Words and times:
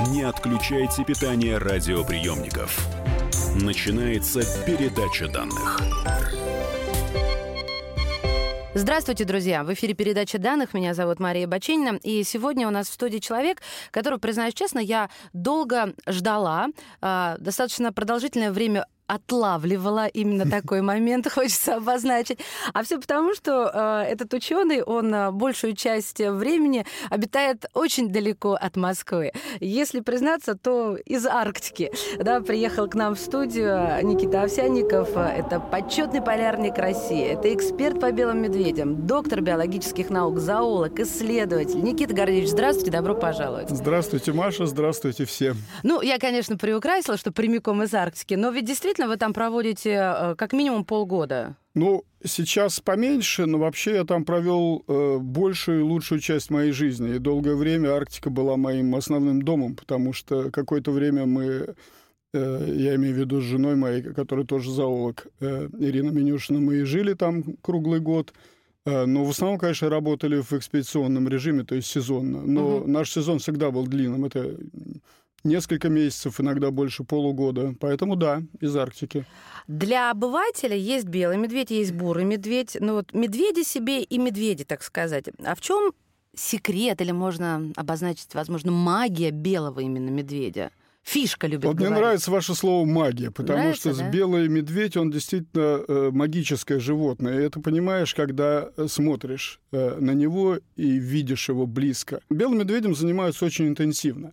Не 0.00 0.24
отключайте 0.24 1.04
питание 1.04 1.56
радиоприемников. 1.56 2.86
Начинается 3.54 4.42
передача 4.66 5.26
данных. 5.26 5.80
Здравствуйте, 8.74 9.24
друзья! 9.24 9.64
В 9.64 9.72
эфире 9.72 9.94
передача 9.94 10.38
данных. 10.38 10.74
Меня 10.74 10.92
зовут 10.92 11.18
Мария 11.18 11.46
Баченина. 11.46 11.98
И 12.02 12.24
сегодня 12.24 12.68
у 12.68 12.70
нас 12.70 12.90
в 12.90 12.92
студии 12.92 13.20
человек, 13.20 13.62
который, 13.90 14.18
признаюсь 14.18 14.52
честно, 14.52 14.80
я 14.80 15.08
долго 15.32 15.94
ждала. 16.06 16.68
Э, 17.00 17.36
достаточно 17.38 17.90
продолжительное 17.90 18.52
время 18.52 18.84
отлавливала 19.06 20.06
именно 20.06 20.48
такой 20.48 20.80
момент, 20.82 21.30
хочется 21.32 21.76
обозначить. 21.76 22.38
А 22.72 22.82
все 22.82 22.98
потому, 22.98 23.34
что 23.34 23.70
э, 23.72 24.12
этот 24.12 24.32
ученый, 24.34 24.82
он 24.82 25.14
э, 25.14 25.30
большую 25.30 25.74
часть 25.74 26.18
времени 26.18 26.84
обитает 27.10 27.66
очень 27.74 28.10
далеко 28.10 28.54
от 28.54 28.76
Москвы. 28.76 29.32
Если 29.60 30.00
признаться, 30.00 30.54
то 30.54 30.96
из 30.96 31.26
Арктики. 31.26 31.92
Да, 32.18 32.40
приехал 32.40 32.88
к 32.88 32.94
нам 32.94 33.14
в 33.14 33.18
студию 33.18 33.98
Никита 34.02 34.42
Овсянников. 34.42 35.16
Это 35.16 35.60
почетный 35.60 36.22
полярник 36.22 36.78
России. 36.78 37.24
Это 37.24 37.52
эксперт 37.54 38.00
по 38.00 38.10
белым 38.12 38.42
медведям, 38.42 39.06
доктор 39.06 39.40
биологических 39.40 40.10
наук, 40.10 40.38
зоолог, 40.38 40.98
исследователь. 41.00 41.82
Никита 41.82 42.14
Гордеевич, 42.14 42.50
здравствуйте, 42.50 42.90
добро 42.90 43.14
пожаловать. 43.14 43.70
Здравствуйте, 43.70 44.32
Маша, 44.32 44.66
здравствуйте 44.66 45.24
все. 45.24 45.54
Ну, 45.82 46.00
я, 46.00 46.18
конечно, 46.18 46.56
приукрасила, 46.56 47.16
что 47.16 47.32
прямиком 47.32 47.82
из 47.82 47.94
Арктики, 47.94 48.34
но 48.34 48.50
ведь 48.50 48.64
действительно 48.64 48.95
действительно 48.96 49.08
вы 49.08 49.16
там 49.16 49.32
проводите 49.32 49.90
э, 49.90 50.34
как 50.36 50.52
минимум 50.52 50.84
полгода? 50.84 51.56
Ну, 51.74 52.04
сейчас 52.24 52.80
поменьше, 52.80 53.46
но 53.46 53.58
вообще 53.58 53.94
я 53.94 54.04
там 54.04 54.24
провел 54.24 54.84
э, 54.88 55.18
большую 55.18 55.80
и 55.80 55.82
лучшую 55.82 56.20
часть 56.20 56.50
моей 56.50 56.72
жизни. 56.72 57.16
И 57.16 57.18
долгое 57.18 57.54
время 57.54 57.90
Арктика 57.90 58.30
была 58.30 58.56
моим 58.56 58.94
основным 58.94 59.42
домом, 59.42 59.76
потому 59.76 60.14
что 60.14 60.50
какое-то 60.50 60.92
время 60.92 61.26
мы, 61.26 61.74
э, 62.32 62.74
я 62.76 62.94
имею 62.94 63.14
в 63.14 63.18
виду 63.18 63.40
с 63.40 63.44
женой 63.44 63.76
моей, 63.76 64.02
которая 64.02 64.46
тоже 64.46 64.70
зоолог, 64.70 65.26
э, 65.40 65.68
Ирина 65.78 66.10
Менюшина, 66.10 66.60
мы 66.60 66.76
и 66.76 66.84
жили 66.84 67.14
там 67.14 67.44
круглый 67.60 68.00
год. 68.00 68.32
Э, 68.86 69.04
но 69.04 69.24
в 69.24 69.30
основном, 69.30 69.58
конечно, 69.58 69.90
работали 69.90 70.40
в 70.40 70.52
экспедиционном 70.52 71.28
режиме, 71.28 71.64
то 71.64 71.74
есть 71.74 71.88
сезонно. 71.88 72.42
Но 72.42 72.78
угу. 72.78 72.90
наш 72.90 73.10
сезон 73.10 73.38
всегда 73.38 73.70
был 73.70 73.86
длинным. 73.86 74.24
Это 74.24 74.56
несколько 75.46 75.88
месяцев, 75.88 76.40
иногда 76.40 76.70
больше 76.70 77.04
полугода. 77.04 77.74
Поэтому 77.80 78.16
да, 78.16 78.42
из 78.60 78.76
Арктики. 78.76 79.24
Для 79.68 80.10
обывателя 80.10 80.76
есть 80.76 81.06
белый 81.06 81.38
медведь, 81.38 81.70
есть 81.70 81.92
бурый 81.92 82.24
медведь. 82.24 82.76
Ну 82.80 82.94
вот 82.94 83.12
медведи 83.12 83.62
себе 83.62 84.02
и 84.02 84.18
медведи, 84.18 84.64
так 84.64 84.82
сказать. 84.82 85.24
А 85.44 85.54
в 85.54 85.60
чем 85.60 85.92
секрет 86.34 87.00
или 87.00 87.12
можно 87.12 87.72
обозначить, 87.76 88.34
возможно, 88.34 88.70
магия 88.70 89.30
белого 89.30 89.80
именно 89.80 90.10
медведя? 90.10 90.70
Фишка 91.06 91.46
любит 91.46 91.64
Вот 91.64 91.76
говорить. 91.76 91.92
мне 91.92 92.00
нравится 92.00 92.30
ваше 92.32 92.54
слово 92.56 92.84
магия, 92.84 93.30
потому 93.30 93.60
нравится, 93.60 93.92
что 93.92 94.02
да? 94.02 94.10
белый 94.10 94.48
медведь, 94.48 94.96
он 94.96 95.12
действительно 95.12 95.84
э, 95.86 96.10
магическое 96.12 96.80
животное. 96.80 97.38
И 97.38 97.44
это 97.44 97.60
понимаешь, 97.60 98.12
когда 98.12 98.70
э, 98.76 98.86
смотришь 98.88 99.60
э, 99.70 99.98
на 100.00 100.10
него 100.10 100.58
и 100.74 100.98
видишь 100.98 101.48
его 101.48 101.64
близко. 101.64 102.20
Белым 102.28 102.58
медведем 102.58 102.92
занимаются 102.96 103.44
очень 103.44 103.68
интенсивно. 103.68 104.32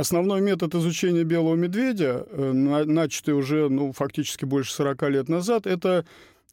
Основной 0.00 0.40
метод 0.40 0.74
изучения 0.76 1.24
белого 1.24 1.56
медведя, 1.56 2.26
э, 2.30 2.52
начатый 2.52 3.34
уже 3.34 3.68
ну, 3.68 3.92
фактически 3.92 4.46
больше 4.46 4.72
40 4.72 5.02
лет 5.10 5.28
назад, 5.28 5.66
это 5.66 6.06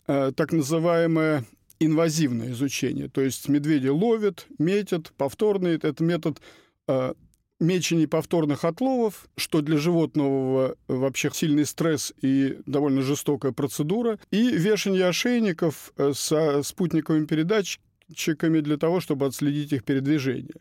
э, 0.06 0.34
так 0.36 0.52
называемое 0.52 1.46
инвазивное 1.80 2.52
изучение. 2.52 3.08
То 3.08 3.22
есть 3.22 3.48
медведи 3.48 3.88
ловят, 3.88 4.48
метят, 4.60 5.14
повторные. 5.16 5.80
Это 5.82 6.04
метод 6.04 6.42
э, 6.90 7.14
мечений 7.62 8.06
повторных 8.06 8.66
отловов, 8.66 9.30
что 9.38 9.62
для 9.62 9.78
животного 9.78 10.76
вообще 10.90 11.30
сильный 11.34 11.66
стресс 11.66 12.14
и 12.22 12.58
довольно 12.66 13.02
жестокая 13.02 13.54
процедура, 13.54 14.20
и 14.30 14.52
вешание 14.52 15.08
ошейников 15.08 15.94
со 16.14 16.64
спутниковыми 16.64 17.26
передатчиками 17.26 18.60
для 18.60 18.76
того, 18.76 19.00
чтобы 19.00 19.26
отследить 19.26 19.72
их 19.72 19.86
передвижение 19.86 20.56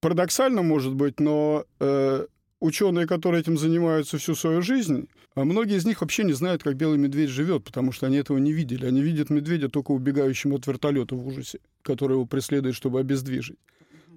парадоксально, 0.00 0.62
может 0.62 0.94
быть, 0.94 1.20
но 1.20 1.64
э, 1.80 2.26
ученые, 2.60 3.06
которые 3.06 3.40
этим 3.40 3.58
занимаются 3.58 4.18
всю 4.18 4.34
свою 4.34 4.62
жизнь, 4.62 5.08
а 5.34 5.44
многие 5.44 5.76
из 5.76 5.84
них 5.84 6.00
вообще 6.00 6.24
не 6.24 6.32
знают, 6.32 6.62
как 6.62 6.76
белый 6.76 6.98
медведь 6.98 7.28
живет, 7.28 7.64
потому 7.64 7.92
что 7.92 8.06
они 8.06 8.16
этого 8.16 8.38
не 8.38 8.52
видели. 8.52 8.86
Они 8.86 9.02
видят 9.02 9.30
медведя 9.30 9.68
только 9.68 9.92
убегающим 9.92 10.54
от 10.54 10.66
вертолета 10.66 11.14
в 11.14 11.26
ужасе, 11.26 11.60
который 11.82 12.14
его 12.14 12.24
преследует, 12.24 12.74
чтобы 12.74 13.00
обездвижить. 13.00 13.58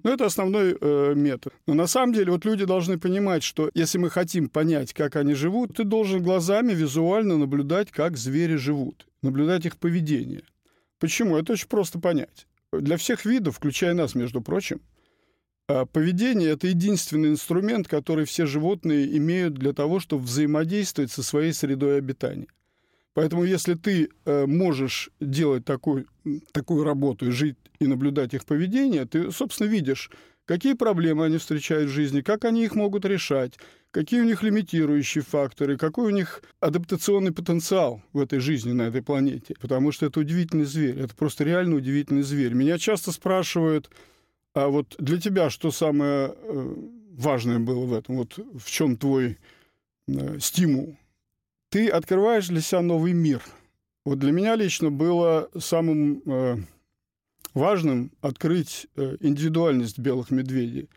Но 0.02 0.12
это 0.12 0.24
основной 0.24 0.76
э, 0.80 1.14
метод. 1.14 1.52
Но 1.66 1.74
на 1.74 1.86
самом 1.86 2.14
деле 2.14 2.32
вот 2.32 2.46
люди 2.46 2.64
должны 2.64 2.98
понимать, 2.98 3.42
что 3.42 3.70
если 3.74 3.98
мы 3.98 4.08
хотим 4.08 4.48
понять, 4.48 4.94
как 4.94 5.16
они 5.16 5.34
живут, 5.34 5.76
ты 5.76 5.84
должен 5.84 6.22
глазами 6.22 6.72
визуально 6.72 7.36
наблюдать, 7.36 7.90
как 7.90 8.16
звери 8.16 8.56
живут, 8.56 9.06
наблюдать 9.22 9.66
их 9.66 9.76
поведение. 9.76 10.42
Почему? 10.98 11.36
Это 11.36 11.52
очень 11.52 11.68
просто 11.68 11.98
понять. 11.98 12.46
Для 12.72 12.96
всех 12.96 13.26
видов, 13.26 13.56
включая 13.56 13.94
нас, 13.94 14.14
между 14.14 14.40
прочим, 14.40 14.80
поведение– 15.92 16.50
это 16.50 16.66
единственный 16.66 17.30
инструмент, 17.30 17.86
который 17.86 18.24
все 18.24 18.46
животные 18.46 19.16
имеют 19.16 19.54
для 19.54 19.72
того, 19.72 20.00
чтобы 20.00 20.24
взаимодействовать 20.24 21.10
со 21.10 21.22
своей 21.22 21.52
средой 21.52 21.98
обитания. 21.98 22.46
Поэтому 23.14 23.44
если 23.44 23.74
ты 23.74 24.08
э, 24.24 24.46
можешь 24.46 25.10
делать 25.20 25.64
такой, 25.64 26.06
такую 26.52 26.84
работу 26.84 27.26
и 27.26 27.30
жить 27.30 27.56
и 27.80 27.86
наблюдать 27.86 28.34
их 28.34 28.44
поведение, 28.44 29.04
ты, 29.04 29.32
собственно, 29.32 29.68
видишь, 29.68 30.10
какие 30.44 30.74
проблемы 30.74 31.24
они 31.24 31.38
встречают 31.38 31.90
в 31.90 31.92
жизни, 31.92 32.20
как 32.20 32.44
они 32.44 32.64
их 32.64 32.74
могут 32.74 33.04
решать, 33.04 33.58
какие 33.90 34.20
у 34.20 34.24
них 34.24 34.42
лимитирующие 34.42 35.22
факторы, 35.22 35.76
какой 35.76 36.06
у 36.06 36.14
них 36.14 36.42
адаптационный 36.60 37.32
потенциал 37.32 38.02
в 38.12 38.20
этой 38.20 38.38
жизни 38.38 38.72
на 38.72 38.82
этой 38.82 39.02
планете. 39.02 39.54
Потому 39.60 39.92
что 39.92 40.06
это 40.06 40.20
удивительный 40.20 40.64
зверь, 40.64 40.98
это 41.00 41.14
просто 41.14 41.44
реально 41.44 41.76
удивительный 41.76 42.22
зверь. 42.22 42.54
Меня 42.54 42.78
часто 42.78 43.12
спрашивают, 43.12 43.90
а 44.54 44.68
вот 44.68 44.96
для 44.98 45.20
тебя 45.20 45.50
что 45.50 45.70
самое 45.70 46.34
э, 46.34 46.74
важное 47.12 47.58
было 47.58 47.84
в 47.86 47.92
этом? 47.92 48.16
Вот 48.16 48.38
в 48.38 48.68
чем 48.70 48.96
твой 48.96 49.38
э, 50.08 50.38
стимул? 50.40 50.96
Ты 51.70 51.88
открываешь 51.88 52.48
для 52.48 52.60
себя 52.60 52.80
новый 52.80 53.12
мир. 53.12 53.42
Вот 54.04 54.18
для 54.18 54.32
меня 54.32 54.56
лично 54.56 54.90
было 54.90 55.48
самым 55.58 56.22
э, 56.26 56.56
важным 57.54 58.12
открыть 58.20 58.88
индивидуальность 58.96 59.98
белых 59.98 60.30
медведей. 60.30 60.88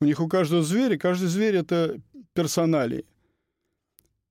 У 0.00 0.04
них 0.04 0.20
у 0.20 0.28
каждого 0.28 0.62
зверя, 0.62 0.96
каждый 0.96 1.28
зверь 1.28 1.56
это 1.56 2.00
персоналии. 2.32 3.04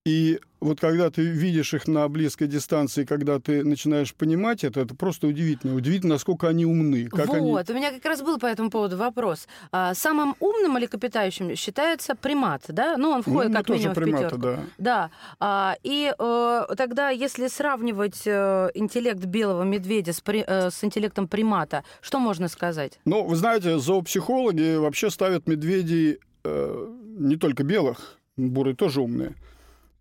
И 0.06 0.40
вот 0.60 0.80
когда 0.80 1.10
ты 1.10 1.22
видишь 1.22 1.74
их 1.74 1.88
на 1.88 2.08
близкой 2.10 2.48
дистанции, 2.48 3.06
когда 3.06 3.40
ты 3.40 3.64
начинаешь 3.64 4.14
понимать 4.14 4.64
это, 4.64 4.82
это 4.82 4.96
просто 4.96 5.28
удивительно. 5.28 5.76
Удивительно, 5.76 6.16
насколько 6.16 6.48
они 6.48 6.66
умны. 6.66 7.08
Как 7.08 7.28
вот, 7.28 7.70
они... 7.70 7.78
у 7.78 7.80
меня 7.80 7.92
как 7.92 8.06
раз 8.06 8.22
был 8.22 8.38
по 8.38 8.46
этому 8.46 8.70
поводу 8.70 8.98
вопрос. 8.98 9.48
А, 9.72 9.94
самым 9.94 10.36
умным 10.40 10.74
млекопитающим 10.74 11.56
считается 11.56 12.16
примат, 12.16 12.64
да? 12.68 12.98
Ну, 12.98 13.12
он 13.12 13.24
входит 13.24 13.52
ну, 13.52 13.58
как 13.58 13.70
минимум 13.70 13.96
приматы, 13.96 14.26
в 14.26 14.30
пятерку. 14.30 14.42
Да. 14.42 14.60
да. 14.78 15.12
А, 15.40 15.76
и 15.84 16.14
э, 16.18 16.66
тогда, 16.78 17.10
если 17.10 17.48
сравнивать 17.48 18.24
э, 18.26 18.70
интеллект 18.74 19.24
белого 19.24 19.64
медведя 19.64 20.14
с, 20.14 20.22
при, 20.22 20.44
э, 20.46 20.70
с 20.72 20.84
интеллектом 20.84 21.28
примата, 21.28 21.84
что 22.02 22.20
можно 22.20 22.48
сказать? 22.48 23.00
Ну, 23.06 23.24
вы 23.26 23.36
знаете, 23.36 23.80
зоопсихологи 23.80 24.76
вообще 24.78 25.10
ставят 25.10 25.48
медведей 25.48 26.20
э, 26.44 26.88
не 27.18 27.38
только 27.38 27.64
белых, 27.64 28.18
буры 28.38 28.74
тоже 28.74 29.02
умные, 29.02 29.36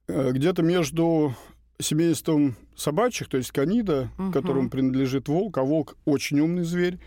где-то 0.09 0.63
между 0.63 1.35
семейством 1.81 2.57
собачьих, 2.77 3.29
то 3.29 3.37
есть 3.37 3.53
канида, 3.53 4.11
угу. 4.19 4.33
которому 4.33 4.71
принадлежит 4.71 5.29
волк, 5.29 5.59
а 5.59 5.63
волк 5.63 5.97
очень 6.05 6.41
умный 6.41 6.65
зверь. 6.65 6.99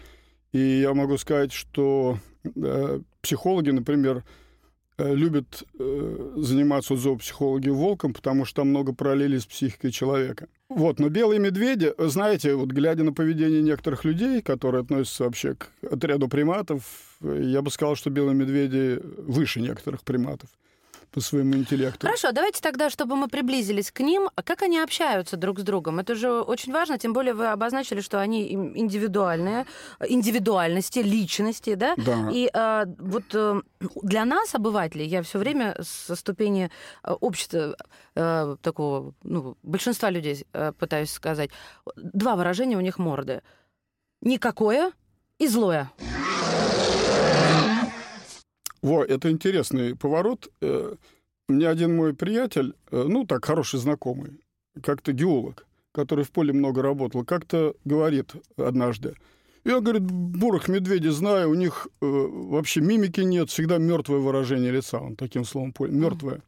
И 0.52 0.60
я 0.60 0.94
могу 0.94 1.18
сказать, 1.18 1.54
что 1.54 2.18
э, 2.44 3.00
психологи, 3.22 3.70
например, 3.70 4.24
э, 4.98 5.16
любят 5.16 5.64
э, 5.80 6.34
заниматься 6.38 6.96
зоопсихологи 6.98 7.70
волком, 7.70 8.14
потому 8.14 8.44
что 8.44 8.58
там 8.58 8.70
много 8.70 8.94
параллелей 8.94 9.40
с 9.40 9.46
психикой 9.46 9.92
человека. 9.92 10.48
Вот, 10.68 11.00
но 11.00 11.10
белые 11.10 11.40
медведи, 11.40 11.94
знаете, 11.98 12.56
вот 12.56 12.70
глядя 12.70 13.04
на 13.04 13.14
поведение 13.14 13.62
некоторых 13.62 14.04
людей, 14.04 14.42
которые 14.42 14.82
относятся 14.82 15.26
вообще 15.26 15.56
к 15.56 15.70
отряду 15.90 16.28
приматов, 16.28 17.18
я 17.22 17.62
бы 17.62 17.72
сказал, 17.72 17.96
что 17.96 18.10
белые 18.10 18.36
медведи 18.36 19.02
выше 19.04 19.62
некоторых 19.62 20.02
приматов 20.04 20.50
по 21.12 21.20
своему 21.20 21.56
интеллекту. 21.56 22.08
Хорошо, 22.08 22.32
давайте 22.32 22.62
тогда, 22.62 22.90
чтобы 22.90 23.16
мы 23.16 23.28
приблизились 23.28 23.92
к 23.92 24.00
ним, 24.00 24.30
а 24.36 24.42
как 24.42 24.62
они 24.62 24.80
общаются 24.80 25.36
друг 25.36 25.60
с 25.60 25.64
другом? 25.64 26.00
Это 26.00 26.16
же 26.16 26.32
очень 26.32 26.72
важно, 26.72 26.98
тем 26.98 27.12
более 27.14 27.34
вы 27.34 27.48
обозначили, 27.48 28.00
что 28.00 28.20
они 28.22 28.52
индивидуальные, 28.54 29.66
индивидуальности, 30.08 31.00
личности, 31.00 31.76
да? 31.76 31.96
Да. 31.98 32.30
И 32.32 32.50
а, 32.54 32.86
вот 32.98 33.24
э, 33.34 33.62
для 34.02 34.24
нас, 34.26 34.56
обывателей, 34.56 35.06
я 35.06 35.22
все 35.22 35.40
время 35.40 35.76
со 35.82 36.16
ступени 36.16 36.72
э, 37.04 37.12
общества 37.12 37.76
а, 38.16 38.56
такого, 38.62 39.14
ну, 39.24 39.58
большинства 39.64 40.10
людей 40.10 40.46
пытаюсь 40.80 41.12
сказать, 41.12 41.50
два 41.96 42.36
выражения 42.36 42.78
у 42.78 42.82
них 42.82 42.98
морды. 42.98 43.42
Никакое 44.22 44.92
и 45.40 45.48
злое. 45.48 45.92
Во, 48.82 49.04
это 49.04 49.30
интересный 49.30 49.96
поворот. 49.96 50.50
Э, 50.62 50.96
мне 51.48 51.68
один 51.68 51.96
мой 51.96 52.14
приятель, 52.14 52.74
э, 52.92 53.06
ну 53.08 53.26
так, 53.26 53.46
хороший 53.46 53.80
знакомый, 53.80 54.40
как-то 54.82 55.12
геолог, 55.12 55.68
который 55.92 56.24
в 56.24 56.32
поле 56.32 56.54
много 56.54 56.82
работал, 56.82 57.24
как-то 57.26 57.76
говорит 57.86 58.34
однажды, 58.58 59.16
я, 59.64 59.80
говорит, 59.80 60.04
бурых 60.04 60.68
медведей 60.70 61.12
знаю, 61.12 61.52
у 61.52 61.54
них 61.54 61.88
э, 62.02 62.06
вообще 62.06 62.82
мимики 62.82 63.22
нет, 63.22 63.50
всегда 63.52 63.78
мертвое 63.78 64.18
выражение 64.20 64.72
лица, 64.72 65.00
он 65.00 65.16
таким 65.16 65.46
словом 65.46 65.72
понял, 65.72 65.94
мертвое. 65.94 66.42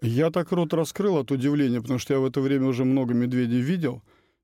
Я 0.00 0.30
так 0.30 0.52
рот 0.52 0.72
раскрыл 0.72 1.18
от 1.18 1.30
удивления, 1.30 1.80
потому 1.80 1.98
что 1.98 2.14
я 2.14 2.20
в 2.20 2.24
это 2.24 2.40
время 2.40 2.66
уже 2.66 2.84
много 2.84 3.14
медведей 3.14 3.60
видел, 3.60 4.02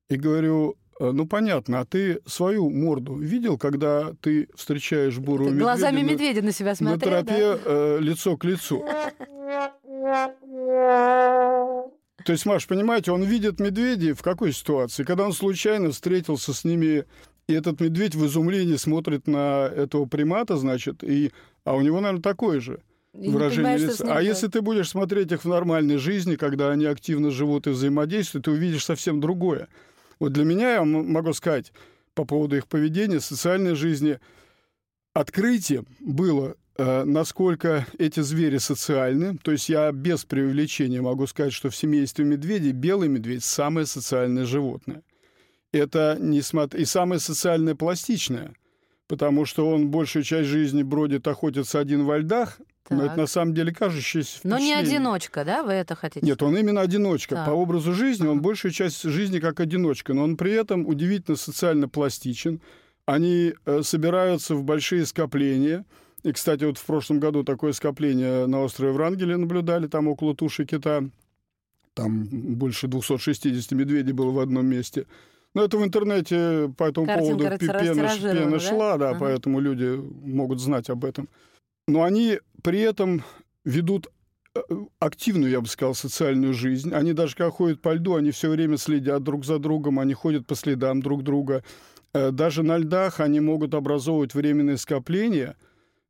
и 0.08 0.16
говорю, 0.16 0.72
«Э, 0.72 0.87
ну 1.00 1.26
понятно, 1.26 1.80
а 1.80 1.84
ты 1.84 2.20
свою 2.26 2.70
морду 2.70 3.14
видел, 3.14 3.58
когда 3.58 4.14
ты 4.20 4.48
встречаешь 4.54 5.18
бурую 5.18 5.50
медведя? 5.50 5.64
Глазами 5.64 6.02
медведя 6.02 6.42
на 6.42 6.52
себя 6.52 6.74
смотрел, 6.74 7.12
На 7.12 7.22
тропе 7.22 7.54
да? 7.54 7.58
э, 7.64 7.98
лицо 8.00 8.36
к 8.36 8.44
лицу. 8.44 8.84
То 12.24 12.32
есть, 12.32 12.44
Маш, 12.46 12.66
понимаете, 12.66 13.12
он 13.12 13.22
видит 13.22 13.60
медведей 13.60 14.12
в 14.12 14.22
какой 14.22 14.52
ситуации? 14.52 15.04
Когда 15.04 15.24
он 15.24 15.32
случайно 15.32 15.90
встретился 15.92 16.52
с 16.52 16.64
ними, 16.64 17.04
и 17.46 17.52
этот 17.54 17.80
медведь 17.80 18.14
в 18.14 18.26
изумлении 18.26 18.76
смотрит 18.76 19.26
на 19.26 19.66
этого 19.66 20.04
примата, 20.06 20.56
значит, 20.56 21.02
и, 21.02 21.32
а 21.64 21.74
у 21.74 21.80
него, 21.80 22.00
наверное, 22.00 22.22
такое 22.22 22.60
же 22.60 22.82
выражение 23.14 23.78
лица. 23.78 24.04
А 24.14 24.20
если 24.20 24.48
ты 24.48 24.60
будешь 24.60 24.90
смотреть 24.90 25.32
их 25.32 25.44
в 25.44 25.48
нормальной 25.48 25.96
жизни, 25.96 26.36
когда 26.36 26.70
они 26.70 26.84
активно 26.84 27.30
живут 27.30 27.66
и 27.66 27.70
взаимодействуют, 27.70 28.44
ты 28.44 28.50
увидишь 28.50 28.84
совсем 28.84 29.20
другое. 29.20 29.68
Вот 30.20 30.32
для 30.32 30.44
меня, 30.44 30.74
я 30.74 30.84
могу 30.84 31.32
сказать, 31.32 31.72
по 32.14 32.24
поводу 32.24 32.56
их 32.56 32.66
поведения, 32.66 33.20
социальной 33.20 33.74
жизни, 33.74 34.18
открытие 35.14 35.84
было 36.00 36.56
Э, 36.80 37.02
насколько 37.02 37.86
эти 37.98 38.20
звери 38.20 38.58
социальны. 38.58 39.36
То 39.38 39.50
есть 39.50 39.68
я 39.68 39.90
без 39.90 40.24
преувеличения 40.24 41.02
могу 41.02 41.26
сказать, 41.26 41.52
что 41.52 41.70
в 41.70 41.76
семействе 41.76 42.24
медведей 42.24 42.70
белый 42.70 43.08
медведь 43.08 43.42
самое 43.42 43.84
социальное 43.84 44.44
животное. 44.44 45.02
Это 45.72 46.16
не 46.20 46.40
смо... 46.40 46.68
и 46.72 46.84
самое 46.84 47.20
социальное 47.20 47.74
пластичное, 47.74 48.54
потому 49.08 49.44
что 49.44 49.68
он 49.68 49.90
большую 49.90 50.22
часть 50.22 50.48
жизни 50.48 50.84
бродит, 50.84 51.26
охотится 51.26 51.80
один 51.80 52.04
во 52.04 52.18
льдах, 52.18 52.60
так. 52.88 52.98
Но 52.98 53.04
это 53.06 53.16
на 53.16 53.26
самом 53.26 53.54
деле 53.54 53.72
кажущееся 53.72 54.40
Но 54.44 54.58
не 54.58 54.74
одиночка, 54.74 55.44
да, 55.44 55.62
вы 55.62 55.72
это 55.72 55.94
хотите 55.94 56.24
Нет, 56.26 56.42
он 56.42 56.56
именно 56.56 56.80
одиночка. 56.80 57.36
Так. 57.36 57.46
По 57.46 57.50
образу 57.50 57.92
жизни 57.92 58.26
он 58.26 58.40
большую 58.40 58.72
часть 58.72 59.02
жизни 59.02 59.38
как 59.38 59.60
одиночка, 59.60 60.14
но 60.14 60.24
он 60.24 60.36
при 60.36 60.52
этом 60.52 60.86
удивительно 60.86 61.36
социально 61.36 61.88
пластичен. 61.88 62.60
Они 63.06 63.54
э, 63.64 63.82
собираются 63.82 64.54
в 64.54 64.64
большие 64.64 65.06
скопления– 65.06 65.84
и, 66.22 66.32
кстати, 66.32 66.64
вот 66.64 66.78
в 66.78 66.84
прошлом 66.84 67.20
году 67.20 67.44
такое 67.44 67.72
скопление 67.72 68.46
на 68.46 68.62
острове 68.62 68.92
Врангеле 68.92 69.36
наблюдали, 69.36 69.86
там 69.86 70.08
около 70.08 70.34
туши 70.34 70.64
кита. 70.64 71.04
Там 71.94 72.26
больше 72.30 72.86
260 72.86 73.72
медведей 73.72 74.12
было 74.12 74.30
в 74.30 74.38
одном 74.38 74.66
месте. 74.66 75.06
Но 75.54 75.64
это 75.64 75.78
в 75.78 75.84
интернете 75.84 76.72
по 76.76 76.84
этому 76.84 77.06
Картинка, 77.06 77.36
поводу 77.36 77.58
пена, 77.58 78.08
пена 78.20 78.50
да? 78.50 78.60
шла, 78.60 78.98
да, 78.98 79.10
ага. 79.10 79.18
поэтому 79.20 79.60
люди 79.60 79.98
могут 80.22 80.60
знать 80.60 80.90
об 80.90 81.04
этом. 81.04 81.28
Но 81.86 82.02
они 82.02 82.38
при 82.62 82.80
этом 82.80 83.24
ведут 83.64 84.08
э, 84.54 84.60
активную, 84.98 85.50
я 85.50 85.60
бы 85.60 85.68
сказал, 85.68 85.94
социальную 85.94 86.54
жизнь. 86.54 86.92
Они 86.92 87.12
даже 87.12 87.36
когда 87.36 87.50
ходят 87.50 87.80
по 87.80 87.92
льду, 87.92 88.14
они 88.14 88.30
все 88.30 88.48
время 88.48 88.76
следят 88.76 89.22
друг 89.22 89.44
за 89.44 89.58
другом, 89.58 89.98
они 89.98 90.14
ходят 90.14 90.46
по 90.46 90.54
следам 90.54 91.02
друг 91.02 91.22
друга. 91.22 91.64
Э, 92.12 92.30
даже 92.30 92.62
на 92.62 92.78
льдах 92.78 93.20
они 93.20 93.40
могут 93.40 93.74
образовывать 93.74 94.34
временные 94.34 94.78
скопления– 94.78 95.56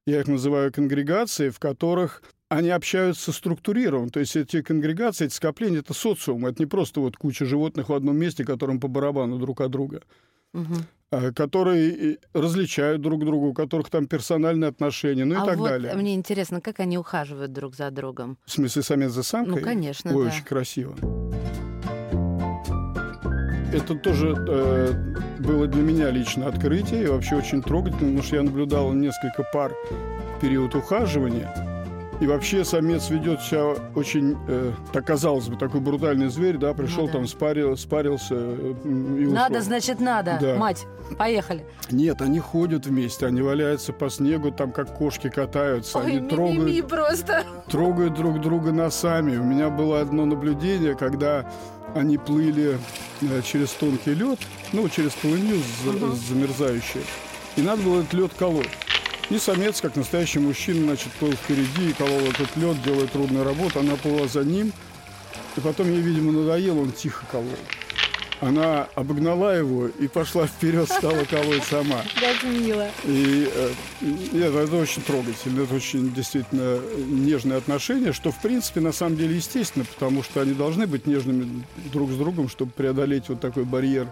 я 0.08 0.20
их 0.20 0.26
называю 0.26 0.72
конгрегации, 0.72 1.50
в 1.50 1.58
которых 1.58 2.22
они 2.48 2.70
общаются 2.70 3.30
структурированно. 3.30 4.08
То 4.08 4.20
есть 4.20 4.36
эти 4.36 4.62
конгрегации, 4.62 5.26
эти 5.26 5.34
скопления— 5.34 5.80
это 5.80 5.92
социум. 5.92 6.46
Это 6.46 6.62
не 6.62 6.66
просто 6.66 7.00
вот 7.00 7.18
куча 7.18 7.44
животных 7.44 7.90
в 7.90 7.92
одном 7.92 8.16
месте, 8.16 8.42
которым 8.42 8.80
по 8.80 8.88
барабану 8.88 9.38
друг 9.38 9.60
от 9.60 9.70
друга. 9.70 10.00
Угу. 10.54 10.74
Которые 11.10 12.18
различают 12.34 13.00
друг 13.00 13.24
друга, 13.24 13.46
у 13.46 13.54
которых 13.54 13.88
там 13.88 14.06
персональные 14.06 14.68
отношения, 14.68 15.24
ну 15.24 15.40
а 15.40 15.42
и 15.42 15.46
так 15.46 15.56
вот 15.56 15.68
далее. 15.68 15.94
Мне 15.94 16.14
интересно, 16.14 16.60
как 16.60 16.80
они 16.80 16.98
ухаживают 16.98 17.52
друг 17.52 17.74
за 17.74 17.90
другом? 17.90 18.36
В 18.44 18.50
смысле, 18.50 18.82
самец 18.82 19.12
за 19.12 19.22
самкой? 19.22 19.60
Ну, 19.60 19.62
конечно, 19.62 20.14
Ой, 20.14 20.24
да. 20.26 20.30
очень 20.30 20.44
красиво. 20.44 20.94
Это 23.72 23.94
тоже 23.94 24.34
э, 24.48 24.92
было 25.40 25.66
для 25.66 25.82
меня 25.82 26.10
лично 26.10 26.46
открытие 26.46 27.04
и 27.04 27.06
вообще 27.06 27.36
очень 27.36 27.62
трогательно, 27.62 28.10
потому 28.10 28.22
что 28.22 28.36
я 28.36 28.42
наблюдал 28.42 28.92
несколько 28.92 29.44
пар 29.52 29.74
в 30.36 30.40
период 30.40 30.74
ухаживания. 30.74 31.67
И 32.20 32.26
вообще 32.26 32.64
самец 32.64 33.10
ведет 33.10 33.40
себя 33.42 33.76
очень, 33.94 34.36
э, 34.48 34.72
так 34.92 35.06
казалось 35.06 35.48
бы, 35.48 35.56
такой 35.56 35.80
брутальный 35.80 36.28
зверь, 36.28 36.56
да, 36.56 36.74
пришел 36.74 37.02
ну, 37.02 37.06
да. 37.06 37.12
там, 37.12 37.26
спарил, 37.28 37.76
спарился 37.76 38.34
э, 38.34 38.74
и 38.84 39.24
ушел. 39.24 39.34
Надо, 39.34 39.60
значит, 39.60 40.00
надо, 40.00 40.36
да. 40.40 40.56
мать, 40.56 40.84
поехали. 41.16 41.64
Нет, 41.92 42.20
они 42.20 42.40
ходят 42.40 42.86
вместе, 42.86 43.26
они 43.26 43.40
валяются 43.40 43.92
по 43.92 44.10
снегу, 44.10 44.50
там 44.50 44.72
как 44.72 44.96
кошки 44.96 45.30
катаются, 45.30 45.98
Ой, 45.98 46.06
они 46.06 46.20
ми 46.20 46.28
трогают, 46.28 46.88
просто. 46.88 47.44
трогают 47.68 48.14
друг 48.14 48.40
друга 48.40 48.72
носами. 48.72 49.36
У 49.36 49.44
меня 49.44 49.70
было 49.70 50.00
одно 50.00 50.24
наблюдение, 50.24 50.96
когда 50.96 51.48
они 51.94 52.18
плыли 52.18 52.78
э, 53.20 53.42
через 53.42 53.70
тонкий 53.70 54.14
лед, 54.14 54.40
ну, 54.72 54.88
через 54.88 55.12
полынью 55.12 55.58
угу. 55.86 56.14
замерзающую, 56.14 57.04
и 57.54 57.62
надо 57.62 57.82
было 57.82 58.00
этот 58.00 58.12
лед 58.12 58.32
колоть. 58.36 58.68
И 59.30 59.38
самец, 59.38 59.80
как 59.80 59.96
настоящий 59.96 60.38
мужчина, 60.38 60.84
значит, 60.84 61.12
плыл 61.18 61.32
впереди 61.32 61.90
и 61.90 61.92
колол 61.92 62.20
этот 62.20 62.56
лед, 62.56 62.82
делая 62.82 63.06
трудную 63.06 63.44
работу. 63.44 63.80
Она 63.80 63.96
плыла 63.96 64.26
за 64.26 64.42
ним. 64.42 64.72
И 65.56 65.60
потом 65.60 65.90
ей, 65.90 66.00
видимо, 66.00 66.32
надоело, 66.32 66.80
он 66.80 66.92
тихо 66.92 67.26
колол. 67.30 67.56
Она 68.40 68.88
обогнала 68.94 69.56
его 69.56 69.88
и 69.88 70.06
пошла 70.06 70.46
вперед, 70.46 70.88
стала 70.88 71.24
колоть 71.24 71.64
сама. 71.64 72.02
Как 72.20 72.42
мило. 72.44 72.88
И 73.04 73.50
э, 73.52 73.70
это, 74.34 74.58
это 74.58 74.76
очень 74.76 75.02
трогательно, 75.02 75.62
это 75.62 75.74
очень 75.74 76.14
действительно 76.14 76.78
нежное 77.08 77.58
отношение, 77.58 78.12
что, 78.12 78.30
в 78.30 78.40
принципе, 78.40 78.80
на 78.80 78.92
самом 78.92 79.16
деле 79.16 79.36
естественно, 79.36 79.84
потому 79.84 80.22
что 80.22 80.40
они 80.40 80.52
должны 80.52 80.86
быть 80.86 81.06
нежными 81.06 81.64
друг 81.92 82.12
с 82.12 82.16
другом, 82.16 82.48
чтобы 82.48 82.70
преодолеть 82.70 83.28
вот 83.28 83.40
такой 83.40 83.64
барьер 83.64 84.06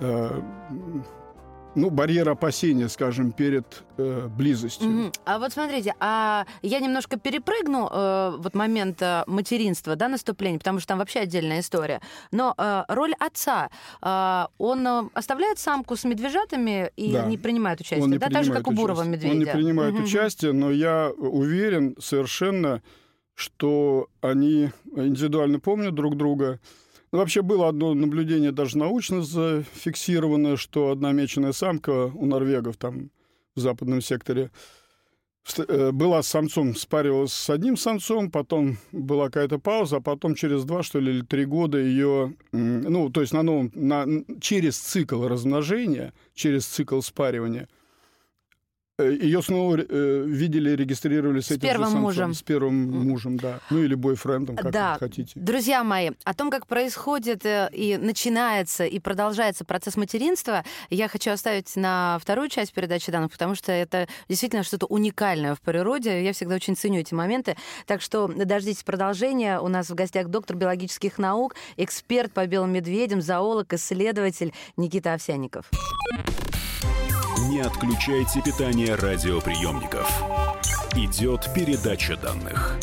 э, 0.00 0.40
ну, 1.74 1.90
барьер 1.90 2.28
опасения, 2.28 2.88
скажем, 2.88 3.32
перед 3.32 3.82
э, 3.96 4.28
близостью. 4.28 4.88
Mm-hmm. 4.88 5.18
А 5.24 5.38
вот 5.38 5.52
смотрите, 5.52 5.94
а 6.00 6.46
я 6.62 6.80
немножко 6.80 7.18
перепрыгну 7.18 7.88
э, 7.90 8.36
вот 8.38 8.54
момент 8.54 9.02
э, 9.02 9.24
материнства, 9.26 9.96
да, 9.96 10.08
наступления, 10.08 10.58
потому 10.58 10.78
что 10.78 10.88
там 10.88 10.98
вообще 10.98 11.20
отдельная 11.20 11.60
история. 11.60 12.00
Но 12.30 12.54
э, 12.56 12.84
роль 12.88 13.14
отца, 13.18 13.70
э, 14.02 14.44
он 14.58 14.86
э, 14.86 15.02
оставляет 15.14 15.58
самку 15.58 15.96
с 15.96 16.04
медвежатами 16.04 16.90
и 16.96 17.12
да. 17.12 17.26
не 17.26 17.38
принимает 17.38 17.80
участие, 17.80 18.06
не 18.06 18.18
да, 18.18 18.26
принимает 18.26 18.32
так 18.32 18.44
же, 18.44 18.52
как 18.52 18.66
участие. 18.68 18.84
у 18.84 18.86
бурого 18.86 19.02
медведя. 19.02 19.32
Он 19.32 19.38
не 19.38 19.46
принимает 19.46 19.94
mm-hmm. 19.94 20.04
участие, 20.04 20.52
но 20.52 20.70
я 20.70 21.10
уверен 21.16 21.96
совершенно, 21.98 22.82
что 23.34 24.08
они 24.20 24.70
индивидуально 24.94 25.60
помнят 25.60 25.94
друг 25.94 26.16
друга, 26.16 26.60
вообще 27.18 27.42
было 27.42 27.68
одно 27.68 27.94
наблюдение 27.94 28.52
даже 28.52 28.78
научно 28.78 29.22
зафиксированное, 29.22 30.56
что 30.56 30.90
одна 30.90 31.12
меченая 31.12 31.52
самка 31.52 32.06
у 32.06 32.26
норвегов 32.26 32.76
там 32.76 33.10
в 33.54 33.60
западном 33.60 34.00
секторе 34.00 34.50
э, 35.56 35.92
была 35.92 36.22
с 36.22 36.28
самцом, 36.28 36.74
спаривалась 36.74 37.32
с 37.32 37.50
одним 37.50 37.76
самцом, 37.76 38.30
потом 38.30 38.78
была 38.90 39.26
какая-то 39.26 39.58
пауза, 39.58 39.96
а 39.96 40.00
потом 40.00 40.34
через 40.34 40.64
два, 40.64 40.82
что 40.82 40.98
ли, 40.98 41.12
или 41.12 41.22
три 41.22 41.44
года 41.44 41.78
ее, 41.78 42.34
ну, 42.52 43.10
то 43.10 43.20
есть 43.20 43.32
на 43.32 43.42
новом, 43.42 43.70
на, 43.74 44.06
через 44.40 44.78
цикл 44.78 45.26
размножения, 45.26 46.12
через 46.34 46.66
цикл 46.66 47.00
спаривания– 47.00 47.68
Ее 48.96 49.42
снова 49.42 49.76
э, 49.76 50.24
видели, 50.24 50.70
регистрировали 50.70 51.40
с, 51.40 51.46
с 51.46 51.50
этим 51.50 51.62
первым 51.62 51.86
самцом, 51.86 52.02
мужем. 52.02 52.34
С 52.34 52.42
первым 52.42 52.90
мужем, 53.08 53.36
да. 53.38 53.58
Ну 53.68 53.82
или 53.82 53.96
бойфрендом, 53.96 54.54
как 54.54 54.70
да. 54.70 54.96
хотите. 55.00 55.32
Друзья 55.34 55.82
мои, 55.82 56.12
о 56.22 56.32
том, 56.32 56.48
как 56.48 56.68
происходит 56.68 57.44
э, 57.44 57.68
и 57.72 57.96
начинается, 57.96 58.84
и 58.84 59.00
продолжается 59.00 59.64
процесс 59.64 59.96
материнства, 59.96 60.62
я 60.90 61.08
хочу 61.08 61.32
оставить 61.32 61.74
на 61.74 62.20
вторую 62.20 62.48
часть 62.48 62.72
передачи 62.72 63.10
данных, 63.10 63.32
потому 63.32 63.56
что 63.56 63.72
это 63.72 64.06
действительно 64.28 64.62
что-то 64.62 64.86
уникальное 64.86 65.56
в 65.56 65.60
природе. 65.60 66.22
Я 66.22 66.32
всегда 66.32 66.54
очень 66.54 66.76
ценю 66.76 67.00
эти 67.00 67.14
моменты. 67.14 67.56
Так 67.86 68.00
что 68.00 68.28
дождитесь 68.28 68.84
продолжения. 68.84 69.58
У 69.58 69.66
нас 69.66 69.90
в 69.90 69.94
гостях 69.96 70.28
доктор 70.28 70.56
биологических 70.56 71.18
наук, 71.18 71.56
эксперт 71.76 72.30
по 72.30 72.46
белым 72.46 72.72
медведям, 72.72 73.20
зоолог, 73.20 73.72
исследователь 73.72 74.52
Никита 74.76 75.14
Овсяников. 75.14 75.68
Не 77.54 77.60
отключайте 77.60 78.42
питание 78.42 78.96
радиоприемников. 78.96 80.10
Идет 80.96 81.48
передача 81.54 82.16
данных. 82.16 82.76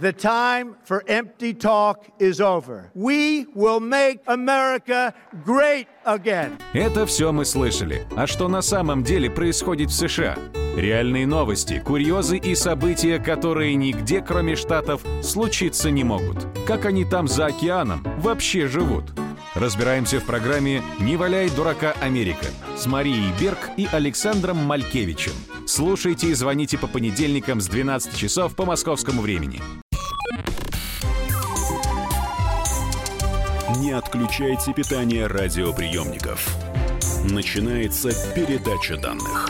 The 0.00 0.12
time 0.12 0.74
for 0.84 1.04
empty 1.06 1.54
talk 1.54 1.98
is 2.18 2.40
over. 2.40 2.90
We 2.96 3.46
will 3.54 3.78
make 3.78 4.18
America 4.26 5.14
great 5.44 5.86
again. 6.04 6.58
Это 6.72 7.06
все 7.06 7.30
мы 7.30 7.44
слышали. 7.44 8.04
А 8.16 8.26
что 8.26 8.48
на 8.48 8.60
самом 8.60 9.04
деле 9.04 9.30
происходит 9.30 9.90
в 9.90 9.94
США? 9.94 10.36
Реальные 10.76 11.28
новости, 11.28 11.80
курьезы 11.84 12.38
и 12.38 12.56
события, 12.56 13.20
которые 13.20 13.76
нигде, 13.76 14.20
кроме 14.20 14.56
Штатов, 14.56 15.02
случиться 15.22 15.92
не 15.92 16.02
могут. 16.02 16.44
Как 16.66 16.86
они 16.86 17.04
там 17.04 17.28
за 17.28 17.46
океаном 17.46 18.04
вообще 18.18 18.66
живут? 18.66 19.12
Разбираемся 19.58 20.20
в 20.20 20.24
программе 20.24 20.84
«Не 21.00 21.16
валяй 21.16 21.50
дурака 21.50 21.92
Америка» 22.00 22.46
с 22.76 22.86
Марией 22.86 23.32
Берг 23.40 23.58
и 23.76 23.88
Александром 23.90 24.58
Малькевичем. 24.58 25.32
Слушайте 25.66 26.28
и 26.28 26.34
звоните 26.34 26.78
по 26.78 26.86
понедельникам 26.86 27.60
с 27.60 27.66
12 27.66 28.16
часов 28.16 28.54
по 28.54 28.64
московскому 28.64 29.20
времени. 29.20 29.60
Не 33.80 33.90
отключайте 33.90 34.72
питание 34.72 35.26
радиоприемников. 35.26 36.56
Начинается 37.24 38.10
передача 38.36 38.96
данных. 38.96 39.48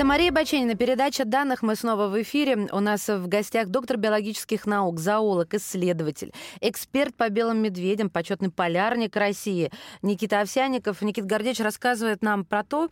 Это 0.00 0.06
Мария 0.06 0.32
Баченина. 0.32 0.76
Передача 0.76 1.26
данных. 1.26 1.60
Мы 1.60 1.76
снова 1.76 2.08
в 2.08 2.22
эфире. 2.22 2.68
У 2.72 2.80
нас 2.80 3.06
в 3.06 3.28
гостях 3.28 3.68
доктор 3.68 3.98
биологических 3.98 4.64
наук, 4.64 4.98
зоолог, 4.98 5.52
исследователь, 5.52 6.32
эксперт 6.62 7.14
по 7.14 7.28
белым 7.28 7.58
медведям, 7.58 8.08
почетный 8.08 8.50
полярник 8.50 9.14
России 9.14 9.70
Никита 10.00 10.40
Овсяников. 10.40 11.02
Никита 11.02 11.26
Гордеевич 11.26 11.60
рассказывает 11.60 12.22
нам 12.22 12.46
про 12.46 12.64
то, 12.64 12.88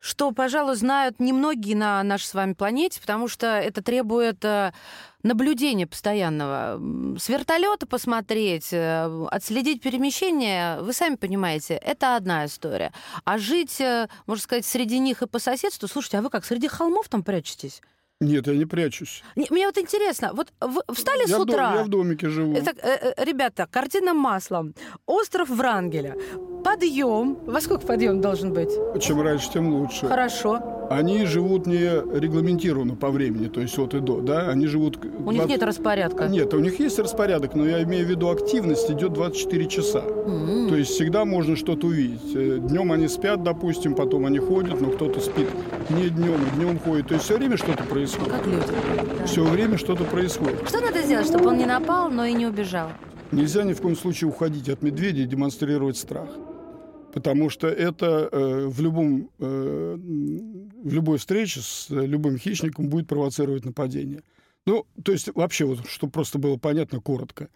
что, 0.00 0.32
пожалуй, 0.32 0.76
знают 0.76 1.20
немногие 1.20 1.76
на 1.76 2.02
нашей 2.02 2.26
с 2.26 2.34
вами 2.34 2.52
планете, 2.52 3.00
потому 3.00 3.28
что 3.28 3.46
это 3.46 3.82
требует 3.82 4.44
э, 4.44 4.72
наблюдения 5.22 5.86
постоянного. 5.86 6.80
С 7.18 7.28
вертолета 7.28 7.86
посмотреть, 7.86 8.72
э, 8.72 9.26
отследить 9.30 9.82
перемещение, 9.82 10.80
вы 10.80 10.92
сами 10.92 11.16
понимаете, 11.16 11.74
это 11.74 12.16
одна 12.16 12.46
история. 12.46 12.92
А 13.24 13.38
жить, 13.38 13.80
э, 13.80 14.08
можно 14.26 14.42
сказать, 14.42 14.66
среди 14.66 14.98
них 14.98 15.22
и 15.22 15.26
по 15.26 15.38
соседству, 15.38 15.88
слушайте, 15.88 16.18
а 16.18 16.22
вы 16.22 16.30
как, 16.30 16.44
среди 16.44 16.68
холмов 16.68 17.08
там 17.08 17.22
прячетесь? 17.22 17.82
Нет, 18.20 18.48
я 18.48 18.54
не 18.54 18.64
прячусь. 18.64 19.22
Мне 19.36 19.66
вот 19.66 19.78
интересно, 19.78 20.32
вот 20.34 20.52
вы 20.60 20.82
встали 20.92 21.28
я 21.28 21.36
с 21.36 21.40
утра... 21.40 21.68
Дом, 21.68 21.78
я 21.78 21.84
в 21.84 21.88
домике 21.88 22.28
живу. 22.28 22.52
Это, 22.52 22.72
э, 22.82 23.24
ребята, 23.24 23.68
картина 23.70 24.12
маслом. 24.12 24.74
Остров 25.06 25.48
Врангеля. 25.48 26.16
Подъем. 26.64 27.38
Во 27.46 27.60
сколько 27.60 27.86
подъем 27.86 28.20
должен 28.20 28.52
быть? 28.52 28.70
Чем 29.00 29.20
раньше, 29.20 29.52
тем 29.52 29.68
лучше. 29.68 30.08
Хорошо. 30.08 30.77
Они 30.90 31.26
живут 31.26 31.66
не 31.66 31.78
регламентированно 32.18 32.96
по 32.96 33.10
времени, 33.10 33.48
то 33.48 33.60
есть 33.60 33.78
от 33.78 33.94
и 33.94 34.00
до, 34.00 34.20
да? 34.20 34.48
Они 34.48 34.66
живут... 34.66 34.96
У 34.96 35.08
20... 35.08 35.32
них 35.32 35.48
нет 35.48 35.62
распорядка? 35.62 36.28
Нет, 36.28 36.54
у 36.54 36.60
них 36.60 36.78
есть 36.80 36.98
распорядок, 36.98 37.54
но 37.54 37.66
я 37.66 37.82
имею 37.82 38.06
в 38.06 38.10
виду 38.10 38.30
активность 38.30 38.90
идет 38.90 39.12
24 39.12 39.68
часа. 39.68 39.98
Mm-hmm. 40.00 40.68
То 40.68 40.76
есть 40.76 40.90
всегда 40.90 41.24
можно 41.24 41.56
что-то 41.56 41.88
увидеть. 41.88 42.34
Э, 42.34 42.58
днем 42.58 42.92
они 42.92 43.08
спят, 43.08 43.42
допустим, 43.42 43.94
потом 43.94 44.24
они 44.24 44.38
ходят, 44.38 44.80
но 44.80 44.90
кто-то 44.90 45.20
спит 45.20 45.48
не 45.90 46.08
днем, 46.08 46.40
и 46.42 46.56
днем 46.56 46.78
ходит. 46.78 47.08
То 47.08 47.14
есть 47.14 47.26
все 47.26 47.36
время 47.36 47.56
что-то 47.58 47.84
происходит. 47.84 48.32
Как 48.32 48.46
люди. 48.46 48.62
Да. 49.18 49.26
Все 49.26 49.44
время 49.44 49.76
что-то 49.76 50.04
происходит. 50.04 50.68
Что 50.68 50.80
надо 50.80 51.02
сделать, 51.02 51.26
чтобы 51.26 51.48
он 51.48 51.58
не 51.58 51.66
напал, 51.66 52.10
но 52.10 52.24
и 52.24 52.32
не 52.32 52.46
убежал? 52.46 52.88
Нельзя 53.30 53.62
ни 53.62 53.74
в 53.74 53.80
коем 53.82 53.96
случае 53.96 54.30
уходить 54.30 54.70
от 54.70 54.82
медведя 54.82 55.22
и 55.22 55.26
демонстрировать 55.26 55.98
страх 55.98 56.28
потому 57.12 57.50
что 57.50 57.66
это 57.68 58.28
э, 58.30 58.66
в, 58.66 58.80
любом, 58.80 59.30
э, 59.38 59.96
в 60.82 60.92
любой 60.92 61.18
встрече 61.18 61.60
с 61.60 61.86
любым 61.90 62.38
хищником 62.38 62.88
будет 62.88 63.08
провоцировать 63.08 63.64
нападение. 63.64 64.22
Ну, 64.66 64.86
то 65.02 65.12
есть 65.12 65.30
вообще, 65.34 65.64
вот, 65.64 65.86
чтобы 65.88 66.12
просто 66.12 66.38
было 66.38 66.56
понятно 66.56 67.00
коротко. 67.00 67.48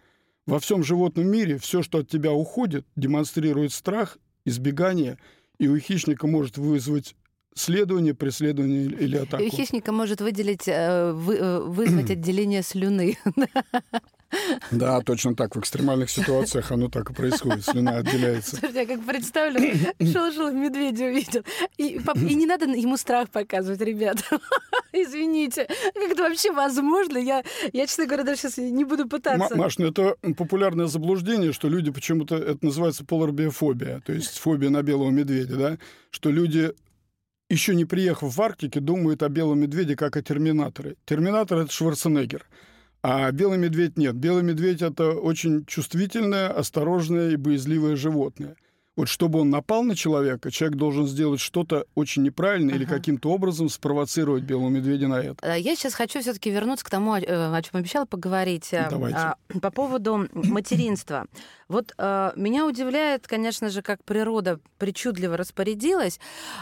Во 0.45 0.59
всем 0.59 0.83
животном 0.83 1.27
мире 1.27 1.57
все, 1.57 1.81
что 1.81 1.99
от 1.99 2.09
тебя 2.09 2.33
уходит, 2.33 2.85
демонстрирует 2.95 3.71
страх, 3.71 4.17
избегание, 4.45 5.17
и 5.57 5.67
у 5.67 5.77
хищника 5.77 6.27
может 6.27 6.57
вызвать 6.57 7.15
следование, 7.55 8.13
преследование 8.13 8.85
или 8.85 9.17
атаку. 9.17 9.43
И 9.43 9.47
у 9.47 9.49
хищника 9.49 9.91
может 9.91 10.21
выделить, 10.21 10.67
э, 10.67 10.71
э, 10.71 11.59
вызвать 11.59 12.11
отделение 12.11 12.63
слюны. 12.63 13.17
Да, 14.71 15.01
точно 15.01 15.35
так. 15.35 15.55
В 15.55 15.59
экстремальных 15.59 16.09
ситуациях 16.09 16.71
оно 16.71 16.89
так 16.89 17.09
и 17.09 17.13
происходит. 17.13 17.65
Слюна 17.65 17.97
отделяется. 17.97 18.57
Слушайте, 18.57 18.79
я 18.79 18.85
как 18.85 19.05
представлю, 19.05 19.59
шел-шел, 19.99 20.51
медведя 20.51 21.05
увидел. 21.05 21.43
И, 21.77 21.99
и 22.29 22.35
не 22.35 22.45
надо 22.45 22.65
ему 22.65 22.97
страх 22.97 23.29
показывать, 23.29 23.81
ребята. 23.81 24.23
Извините. 24.93 25.67
Как 25.93 26.11
это 26.11 26.23
вообще 26.23 26.51
возможно? 26.51 27.17
Я, 27.17 27.43
я, 27.71 27.87
честно 27.87 28.05
говоря, 28.05 28.23
даже 28.23 28.41
сейчас 28.41 28.57
не 28.57 28.83
буду 28.83 29.07
пытаться. 29.07 29.55
Маш, 29.55 29.77
ну 29.77 29.87
это 29.87 30.15
популярное 30.37 30.87
заблуждение, 30.87 31.51
что 31.53 31.67
люди 31.67 31.91
почему-то... 31.91 32.35
Это 32.35 32.65
называется 32.65 33.05
поларбиофобия, 33.05 34.01
то 34.05 34.13
есть 34.13 34.37
фобия 34.37 34.69
на 34.69 34.83
белого 34.83 35.09
медведя, 35.09 35.55
да? 35.55 35.77
Что 36.11 36.29
люди 36.29 36.73
еще 37.49 37.75
не 37.75 37.85
приехав 37.85 38.35
в 38.35 38.41
Арктике, 38.41 38.79
думают 38.79 39.23
о 39.23 39.29
белом 39.29 39.59
медведе 39.59 39.95
как 39.95 40.17
о 40.17 40.21
терминаторе. 40.21 40.95
Терминатор— 41.05 41.57
это 41.59 41.71
Шварценеггер. 41.71 42.45
А 43.03 43.29
белый 43.31 43.57
медведь 43.57 43.97
нет. 43.97 44.15
Белый 44.15 44.43
медведь— 44.43 44.81
это 44.81 45.11
очень 45.11 45.65
чувствительное, 45.65 46.47
осторожное 46.47 47.31
и 47.31 47.35
боязливое 47.35 47.97
животное. 47.97 48.55
Вот 48.95 49.07
чтобы 49.07 49.39
он 49.39 49.49
напал 49.49 49.83
на 49.83 49.95
человека, 49.95 50.51
человек 50.51 50.77
должен 50.77 51.07
сделать 51.07 51.39
что-то 51.39 51.85
очень 51.95 52.21
неправильное 52.21 52.75
ага. 52.75 52.83
или 52.83 52.89
каким-то 52.89 53.31
образом 53.31 53.67
спровоцировать 53.69 54.43
белого 54.43 54.69
медведя 54.69 55.07
на 55.07 55.19
это. 55.19 55.35
Э, 55.41 55.59
я 55.59 55.75
сейчас 55.75 55.95
хочу 55.95 56.21
все-таки 56.21 56.51
вернуться 56.51 56.85
к 56.85 56.89
тому, 56.91 57.13
о 57.13 57.19
э, 57.19 57.61
чем 57.63 57.79
обещала 57.79 58.05
поговорить. 58.05 58.69
Э, 58.71 58.87
Давайте. 58.91 59.17
А, 59.17 59.35
по 59.61 59.71
поводу 59.71 60.27
материнства. 60.33 61.25
Вот 61.69 61.93
меня 61.97 62.67
удивляет, 62.67 63.25
конечно 63.27 63.69
же, 63.69 63.81
как 63.81 64.03
природа 64.03 64.59
причудливо 64.77 65.37
распорядилась, 65.37 66.19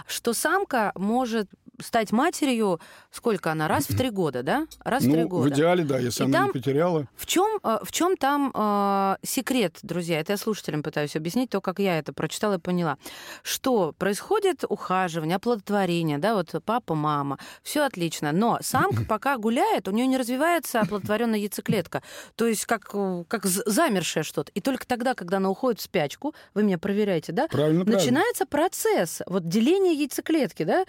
что 0.08 0.34
самка 0.34 0.94
может 0.96 1.50
стать 1.82 2.12
матерью, 2.12 2.80
сколько 3.12 3.52
она, 3.52 3.68
раз 3.68 3.90
в 3.90 3.98
три 3.98 4.10
года, 4.10 4.44
да? 4.44 4.68
Раз 4.84 5.04
ну, 5.04 5.10
в 5.10 5.14
три 5.14 5.24
года. 5.26 5.50
в 5.50 5.54
идеале, 5.54 5.84
да, 5.84 6.00
если 6.00 6.24
и 6.24 6.26
она 6.26 6.40
там, 6.40 6.48
не 6.48 6.54
потеряла. 6.54 7.08
В 7.16 7.26
чем, 7.26 7.60
э, 7.64 7.80
в 7.84 7.92
чем 7.92 8.18
там 8.18 8.52
э, 8.54 9.16
секрет, 9.24 9.80
друзья? 9.82 10.20
Это 10.20 10.34
я 10.34 10.38
слушателям 10.38 10.84
пытаюсь 10.84 11.16
объяснить, 11.16 11.50
то, 11.50 11.62
как 11.62 11.80
я 11.80 11.98
это 12.00 12.14
прочитала 12.14 12.56
и 12.56 12.60
поняла. 12.60 12.98
Что 13.44 13.94
происходит 13.98 14.64
ухаживание, 14.68 15.36
оплодотворение, 15.36 16.18
да, 16.18 16.36
вот 16.36 16.54
папа, 16.66 16.96
мама, 16.96 17.38
все 17.64 17.82
отлично, 17.82 18.32
но 18.32 18.60
самка 18.62 19.04
пока 19.08 19.38
гуляет, 19.38 19.88
у 19.88 19.92
нее 19.92 20.08
не 20.08 20.18
развивается 20.18 20.82
оплодотворенная 20.82 21.40
яйцеклетка, 21.40 22.02
то 22.36 22.46
есть 22.46 22.66
как, 22.66 22.94
как 23.28 23.46
замершее 23.46 24.24
что-то. 24.24 24.52
И 24.54 24.62
только 24.62 24.86
тогда, 24.88 25.14
когда 25.14 25.38
она 25.38 25.50
уходит 25.50 25.80
в 25.80 25.84
спячку, 25.84 26.34
вы 26.54 26.64
меня 26.64 26.78
проверяете, 26.78 27.32
да? 27.32 27.48
Правильно, 27.48 27.84
начинается 27.86 28.46
правильно. 28.46 28.70
процесс 28.70 29.22
вот 29.26 29.48
деления 29.48 29.94
яйцеклетки, 29.94 30.64
да? 30.64 30.86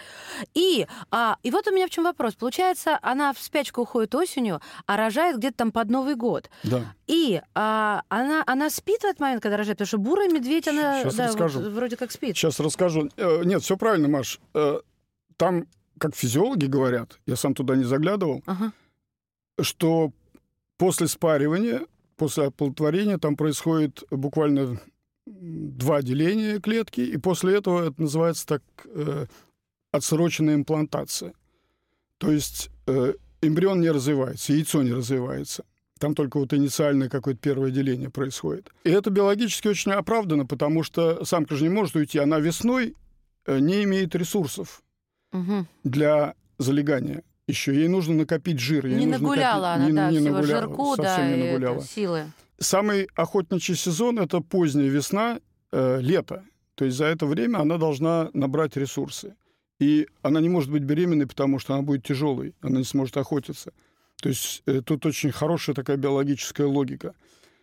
И 0.55 0.82
а, 1.11 1.37
и 1.43 1.51
вот 1.51 1.67
у 1.69 1.75
меня 1.75 1.87
в 1.87 1.91
чем 1.91 2.05
вопрос. 2.05 2.35
Получается, 2.35 2.99
она 3.03 3.33
в 3.33 3.39
спячку 3.39 3.83
уходит 3.83 4.15
осенью, 4.15 4.61
а 4.87 4.97
рожает 4.97 5.39
где-то 5.39 5.59
там 5.59 5.73
под 5.73 5.91
Новый 5.91 6.15
год. 6.15 6.51
Да. 6.63 6.95
И 7.07 7.41
а, 7.55 8.03
она, 8.09 8.43
она 8.47 8.71
спит 8.71 9.01
в 9.03 9.05
этот 9.05 9.21
момент, 9.21 9.43
когда 9.43 9.57
рожает? 9.57 9.79
Потому 9.79 9.89
что 9.89 9.99
бурая 9.99 10.29
медведь, 10.29 10.69
она 10.69 11.03
Сейчас 11.03 11.17
да, 11.17 11.27
расскажу. 11.29 11.61
Вот, 11.61 11.73
вроде 11.73 11.97
как 11.97 12.13
спит. 12.13 12.37
Сейчас 12.37 12.61
расскажу. 12.61 13.09
Э, 13.17 13.43
нет, 13.45 13.63
все 13.63 13.77
правильно, 13.77 14.09
Маш. 14.09 14.41
Э, 14.55 14.81
там, 15.37 15.67
как 15.99 16.15
физиологи 16.15 16.67
говорят, 16.67 17.19
я 17.27 17.37
сам 17.37 17.55
туда 17.55 17.77
не 17.77 17.85
заглядывал, 17.85 18.43
ага. 18.47 18.73
что 19.61 20.13
после 20.77 21.09
спаривания, 21.09 21.87
после 22.17 22.47
оплодотворения 22.47 23.19
там 23.19 23.37
происходит 23.37 24.03
буквально 24.11 24.81
два 25.27 26.03
деления 26.03 26.61
клетки, 26.61 27.01
и 27.01 27.17
после 27.17 27.57
этого 27.57 27.89
это 27.89 28.01
называется 28.01 28.47
так 28.47 28.63
э, 28.87 29.27
отсроченная 29.93 30.57
имплантация. 30.57 31.35
То 32.19 32.31
есть 32.33 32.71
э, 32.87 33.15
эмбрион 33.43 33.81
не 33.81 33.91
развивается, 33.91 34.53
яйцо 34.53 34.83
не 34.83 34.93
развивается. 34.93 35.65
Там 35.99 36.17
только 36.17 36.39
вот 36.39 36.53
инициальное 36.53 37.09
какое-то 37.09 37.41
первое 37.41 37.71
деление 37.71 38.11
происходит. 38.11 38.71
И 38.83 38.91
это 38.91 39.11
биологически 39.11 39.69
очень 39.69 39.93
оправдано, 39.93 40.47
потому 40.47 40.83
что 40.83 41.25
самка 41.25 41.55
же 41.55 41.63
не 41.63 41.69
может 41.69 41.95
уйти. 41.95 42.19
Она 42.19 42.41
весной 42.41 42.97
э, 43.47 43.59
не 43.61 43.85
имеет 43.85 44.15
ресурсов 44.17 44.83
угу. 45.33 45.67
для 45.85 46.35
залегания 46.59 47.23
еще. 47.47 47.75
Ей 47.75 47.87
нужно 47.87 48.15
накопить 48.15 48.59
жир. 48.59 48.87
Ей 48.87 48.97
не 48.97 49.07
нужно 49.07 49.21
нагуляла 49.21 49.77
накопить... 49.77 49.91
она, 49.91 49.91
не, 49.91 49.93
да, 49.93 50.11
не 50.11 50.19
всего 50.19 50.37
нагуляла, 50.37 50.61
жирку, 50.61 50.97
совсем 50.97 51.17
да, 51.17 51.37
не 51.37 51.45
нагуляла. 51.45 51.77
Это, 51.77 51.87
силы. 51.87 52.25
Самый 52.59 53.09
охотничий 53.15 53.77
сезон— 53.77 54.19
это 54.21 54.41
поздняя 54.41 54.89
весна, 54.89 55.41
э, 55.71 56.01
лето. 56.01 56.45
То 56.75 56.85
есть 56.85 56.97
за 56.97 57.05
это 57.07 57.27
время 57.27 57.59
она 57.59 57.79
должна 57.79 58.31
набрать 58.33 58.77
ресурсы. 58.77 59.35
И 59.83 60.07
она 60.23 60.41
не 60.41 60.49
может 60.49 60.71
быть 60.71 60.85
беременной, 60.85 61.27
потому 61.27 61.59
что 61.59 61.75
она 61.75 61.83
будет 61.83 62.05
тяжелой, 62.05 62.55
она 62.61 62.79
не 62.79 62.85
сможет 62.85 63.17
охотиться. 63.17 63.73
То 64.23 64.29
есть 64.29 64.63
э, 64.67 64.81
тут 64.81 65.05
очень 65.07 65.33
хорошая 65.33 65.75
такая 65.75 65.97
биологическая 65.97 66.69
логика. 66.69 67.15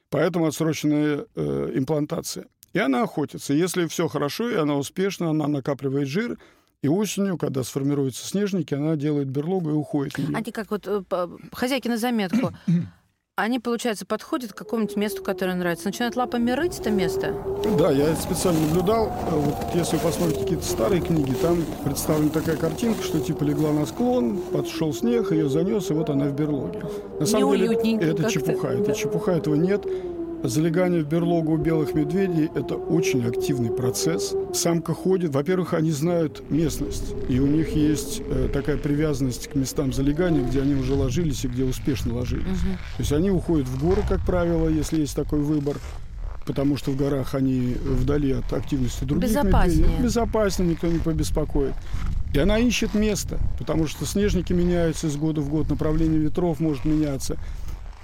Поэтому 0.10 0.46
отсроченная 0.46 1.26
э, 1.36 1.72
имплантация. 1.76 2.48
И 2.74 2.80
она 2.80 3.04
охотится. 3.04 3.54
Если 3.54 3.88
все 3.88 4.10
хорошо, 4.10 4.50
и 4.50 4.56
она 4.56 4.76
успешна, 4.76 5.30
она 5.30 5.48
накапливает 5.48 6.10
жир, 6.10 6.38
И 6.82 6.90
осенью, 6.90 7.38
когда 7.38 7.64
сформируются 7.64 8.28
снежники, 8.28 8.74
она 8.74 8.98
делает 8.98 9.30
берлогу 9.30 9.70
и 9.70 9.74
уходит. 9.74 10.20
Они 10.34 10.52
как 10.52 10.72
вот 10.72 10.88
э, 10.88 11.04
хозяйки 11.54 11.88
на 11.88 11.98
заметку. 11.98 12.52
Они, 13.40 13.58
получается, 13.58 14.06
подходят 14.06 14.52
к 14.52 14.58
какому-нибудь 14.58 14.98
месту, 14.98 15.24
которое 15.24 15.56
нравится, 15.56 15.86
начинают 15.86 16.18
лапами 16.18 16.52
рыть 16.52 16.78
это 16.78 16.92
место? 16.92 17.34
Да, 17.78 17.90
я 17.90 18.14
специально 18.16 18.60
наблюдал. 18.68 19.10
Вот 19.32 19.56
если 19.74 19.96
вы 19.96 20.02
посмотрите 20.02 20.42
какие-то 20.42 20.66
старые 20.66 21.02
книги, 21.02 21.32
там 21.42 21.64
представлена 21.86 22.32
такая 22.32 22.58
картинка, 22.58 23.02
что 23.02 23.22
типа 23.22 23.44
легла 23.44 23.72
на 23.72 23.86
склон, 23.86 24.40
подшел 24.52 24.94
снег, 24.94 25.32
ее 25.32 25.48
занес, 25.48 25.90
и 25.90 25.94
вот 25.94 26.10
она 26.10 26.26
в 26.26 26.34
берлоге. 26.34 26.82
На 27.18 27.26
самом 27.26 27.56
деле 27.56 27.76
это 27.76 28.30
чепуха. 28.30 28.68
Это 28.68 28.88
да. 28.88 28.94
чепуха, 28.94 29.32
этого 29.32 29.56
нет. 29.56 29.86
Залегание 30.44 31.04
в 31.04 31.08
берлогу 31.08 31.54
у 31.54 31.58
белых 31.58 31.94
медведей– 31.94 32.50
это 32.56 32.76
очень 32.76 33.26
активный 33.26 33.72
процесс. 33.72 34.34
Самка 34.54 34.94
ходит. 34.94 35.34
Во-первых, 35.36 35.74
они 35.74 35.92
знают 35.92 36.50
местность, 36.50 37.14
и 37.28 37.40
у 37.40 37.48
них 37.48 37.76
есть 37.76 38.22
э, 38.26 38.48
такая 38.54 38.78
привязанность 38.78 39.50
к 39.50 39.56
местам 39.56 39.92
залегания, 39.92 40.42
где 40.42 40.62
они 40.62 40.76
уже 40.76 40.94
ложились 40.94 41.44
и 41.44 41.50
где 41.50 41.66
успешно 41.66 42.16
ложились. 42.16 42.46
Угу. 42.46 42.72
То 42.98 43.00
есть 43.00 43.12
они 43.12 43.32
уходят 43.32 43.68
в 43.68 43.84
горы, 43.84 44.02
как 44.08 44.26
правило, 44.26 44.70
если 44.70 45.02
есть 45.02 45.16
такой 45.16 45.40
выбор 45.40 45.78
потому 46.46 46.78
что 46.78 46.90
в 46.90 46.96
горах 46.96 47.36
они 47.36 47.76
вдали 47.80 48.32
от 48.32 48.52
активности 48.54 49.04
других 49.04 49.30
Безопаснее. 49.30 49.84
медведей. 49.84 50.04
Безопаснее, 50.04 50.72
никто 50.72 50.88
не 50.88 50.98
побеспокоит. 50.98 51.76
И 52.34 52.40
она 52.40 52.58
ищет 52.58 52.96
место, 52.96 53.38
потому 53.60 53.86
что 53.86 54.08
снежники 54.08 54.52
меняются 54.52 55.08
из 55.08 55.16
года 55.16 55.42
в 55.42 55.50
год, 55.50 55.70
направление 55.70 56.20
ветров 56.20 56.60
может 56.60 56.86
меняться. 56.86 57.38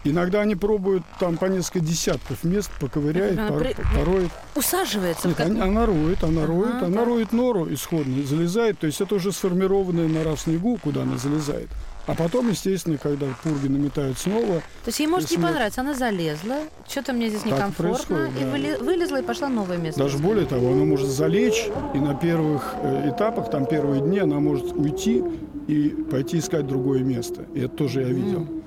Иногда 0.06 0.42
они 0.42 0.56
пробуют 0.56 1.04
там 1.20 1.36
по 1.38 1.46
несколько 1.46 1.80
десятков 1.80 2.44
мест, 2.44 2.70
поковыряет, 2.80 3.40
она 3.40 3.48
пор, 3.48 3.68
пороет. 3.96 4.32
Усаживается? 4.56 5.28
Нет, 5.28 5.38
как... 5.38 5.48
она 5.48 5.86
роет, 5.88 6.24
она 6.24 6.44
ага, 6.44 6.48
роет, 6.48 6.84
она 6.84 7.00
да. 7.00 7.06
роет 7.06 7.34
нору 7.34 7.74
исходно, 7.74 8.24
залезает. 8.24 8.78
То 8.78 8.86
есть 8.86 9.02
это 9.02 9.16
уже 9.16 9.32
сформированная 9.32 10.08
нора 10.08 10.36
в 10.36 10.40
снегу, 10.40 10.78
куда 10.78 11.02
она 11.02 11.18
залезает. 11.18 11.70
А 12.08 12.14
потом, 12.14 12.50
естественно, 12.52 12.98
когда 12.98 13.26
пурги 13.44 13.68
наметают 13.68 14.20
снова... 14.20 14.60
То 14.84 14.88
есть 14.88 15.00
ей 15.00 15.08
может 15.08 15.32
не 15.32 15.38
понравиться, 15.38 15.82
она 15.82 15.96
залезла, 15.96 16.58
что-то 16.88 17.14
мне 17.14 17.30
здесь 17.30 17.46
некомфортно, 17.46 18.30
и 18.40 18.44
да. 18.44 18.84
вылезла 18.84 19.22
и 19.22 19.24
пошла 19.24 19.50
новое 19.50 19.78
место. 19.78 20.02
Даже 20.02 20.20
более 20.20 20.46
того, 20.46 20.74
она 20.74 20.86
может 20.86 21.08
залечь, 21.08 21.68
и 21.96 21.98
на 21.98 22.14
первых 22.14 22.76
э, 22.84 23.10
этапах, 23.10 23.50
там 23.50 23.66
первые 23.66 24.02
дни, 24.02 24.20
она 24.20 24.40
может 24.40 24.72
уйти 24.74 25.24
и 25.68 25.90
пойти 26.12 26.38
искать 26.38 26.68
другое 26.68 27.00
место. 27.00 27.46
И 27.56 27.62
это 27.62 27.76
тоже 27.76 28.02
я 28.02 28.10
видел. 28.10 28.42
Mm. 28.42 28.65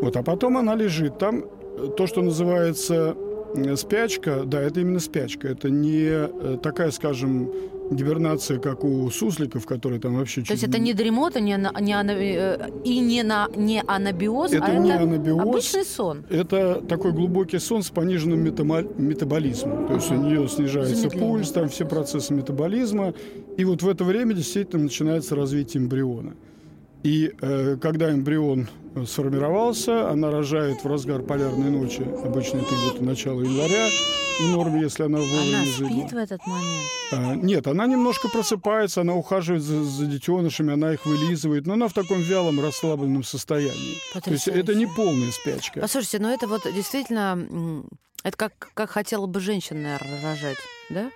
Вот, 0.00 0.16
а 0.16 0.22
потом 0.22 0.56
она 0.56 0.74
лежит. 0.74 1.18
Там 1.18 1.44
э, 1.44 1.88
то, 1.96 2.06
что 2.06 2.22
называется 2.22 3.16
э, 3.54 3.76
спячка, 3.76 4.44
да, 4.44 4.60
это 4.60 4.80
именно 4.80 5.00
спячка. 5.00 5.48
Это 5.48 5.70
не 5.70 6.08
э, 6.08 6.58
такая, 6.62 6.90
скажем, 6.90 7.50
гибернация, 7.90 8.58
как 8.58 8.84
у 8.84 9.10
сусликов, 9.10 9.66
которые 9.66 10.00
там 10.00 10.16
вообще... 10.16 10.42
То 10.42 10.52
есть 10.52 10.64
это 10.64 10.78
не 10.78 10.92
дремота, 10.92 11.40
не, 11.40 11.58
не 11.80 11.92
ана... 11.92 12.12
и 12.12 12.98
не, 13.00 13.22
на... 13.22 13.48
не 13.56 13.82
анабиоз, 13.86 14.52
это 14.52 14.64
а 14.64 14.74
не 14.74 14.90
это 14.90 15.02
анабиоз, 15.02 15.42
обычный 15.42 15.84
сон? 15.84 16.24
Это 16.28 16.82
такой 16.86 17.12
глубокий 17.12 17.58
сон 17.58 17.82
с 17.82 17.90
пониженным 17.90 18.44
метаболизмом. 18.44 19.86
То 19.88 19.94
есть 19.94 20.10
у 20.10 20.14
нее 20.14 20.48
снижается 20.48 21.08
пульс, 21.08 21.50
там 21.50 21.68
все 21.68 21.86
процессы 21.86 22.34
метаболизма. 22.34 23.14
И 23.56 23.64
вот 23.64 23.82
в 23.82 23.88
это 23.88 24.04
время 24.04 24.34
действительно 24.34 24.84
начинается 24.84 25.34
развитие 25.34 25.82
эмбриона. 25.82 26.34
И 27.02 27.32
э, 27.40 27.76
когда 27.80 28.10
эмбрион 28.12 28.68
сформировался, 29.06 30.10
она 30.10 30.30
рожает 30.30 30.82
в 30.82 30.86
разгар 30.86 31.22
полярной 31.22 31.70
ночи, 31.70 32.02
обычно 32.24 32.58
это 32.58 32.74
где-то 32.74 33.04
начало 33.04 33.42
января, 33.42 33.88
в 34.38 34.50
норме, 34.50 34.82
если 34.82 35.02
она 35.02 35.18
вовремя 35.18 35.56
Она 35.56 35.64
спит 35.66 36.12
в 36.12 36.16
этот 36.16 36.46
момент? 36.46 36.86
А, 37.10 37.34
нет, 37.34 37.66
она 37.66 37.86
немножко 37.86 38.28
просыпается, 38.28 39.00
она 39.00 39.14
ухаживает 39.14 39.62
за, 39.62 39.82
за 39.82 40.06
детенышами, 40.06 40.72
она 40.72 40.94
их 40.94 41.04
вылизывает, 41.06 41.66
но 41.66 41.74
она 41.74 41.88
в 41.88 41.92
таком 41.92 42.20
вялом, 42.20 42.60
расслабленном 42.60 43.24
состоянии. 43.24 43.96
Потрясающе. 44.14 44.50
То 44.50 44.56
есть 44.56 44.68
это 44.68 44.78
не 44.78 44.86
полная 44.86 45.30
спячка. 45.32 45.80
Послушайте, 45.80 46.20
но 46.20 46.32
это 46.32 46.46
вот 46.46 46.62
действительно, 46.72 47.84
это 48.22 48.36
как, 48.36 48.70
как 48.74 48.90
хотела 48.90 49.26
бы 49.26 49.40
женщина, 49.40 49.80
наверное, 49.80 50.22
рожать, 50.22 50.58
да? 50.90 51.10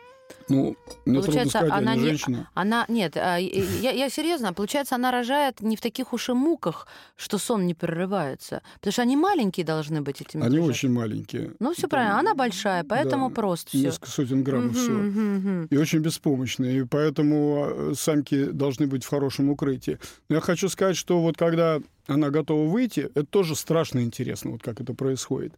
Ну, 0.48 0.76
мне 1.04 1.20
получается, 1.20 1.58
сказать, 1.58 1.72
она 1.72 1.94
не, 1.94 2.02
женщина. 2.02 2.50
Она 2.54 2.84
нет, 2.88 3.16
а, 3.16 3.36
я, 3.36 3.90
я 3.90 4.10
серьезно, 4.10 4.52
получается, 4.52 4.94
она 4.94 5.10
рожает 5.10 5.60
не 5.60 5.76
в 5.76 5.80
таких 5.80 6.12
уж 6.12 6.28
и 6.28 6.32
муках, 6.32 6.86
что 7.16 7.38
сон 7.38 7.66
не 7.66 7.74
прерывается, 7.74 8.62
потому 8.74 8.92
что 8.92 9.02
они 9.02 9.16
маленькие 9.16 9.64
должны 9.64 10.02
быть 10.02 10.20
эти. 10.20 10.36
Они 10.36 10.58
очень 10.58 10.90
маленькие. 10.90 11.52
Ну 11.58 11.72
все 11.74 11.88
правильно, 11.88 12.18
она 12.18 12.34
большая, 12.34 12.84
поэтому 12.84 13.28
да, 13.28 13.34
просто 13.34 13.68
все. 13.70 13.78
Несколько 13.78 14.10
сотен 14.10 14.42
граммов 14.42 14.72
угу, 14.72 14.78
всего 14.78 14.98
угу, 14.98 15.60
угу. 15.60 15.66
и 15.70 15.76
очень 15.76 16.00
беспомощные, 16.00 16.80
и 16.80 16.84
поэтому 16.84 17.64
а, 17.66 17.92
самки 17.94 18.46
должны 18.46 18.86
быть 18.86 19.04
в 19.04 19.08
хорошем 19.08 19.50
укрытии. 19.50 19.98
Но 20.28 20.36
я 20.36 20.40
хочу 20.40 20.68
сказать, 20.68 20.96
что 20.96 21.20
вот 21.20 21.36
когда 21.36 21.80
она 22.06 22.30
готова 22.30 22.68
выйти, 22.68 23.10
это 23.14 23.24
тоже 23.24 23.54
страшно 23.56 24.00
интересно, 24.00 24.52
вот 24.52 24.62
как 24.62 24.80
это 24.80 24.94
происходит 24.94 25.54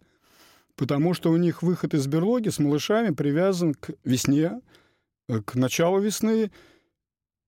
потому 0.77 1.15
что 1.15 1.31
у 1.31 1.37
них 1.37 1.63
выход 1.63 1.95
из 1.95 2.07
берлоги 2.07 2.49
с 2.49 2.59
малышами 2.59 3.15
привязан 3.15 3.75
к 3.75 3.91
весне, 4.05 4.61
э, 5.29 5.41
к 5.41 5.55
началу 5.55 6.01
весны, 6.01 6.51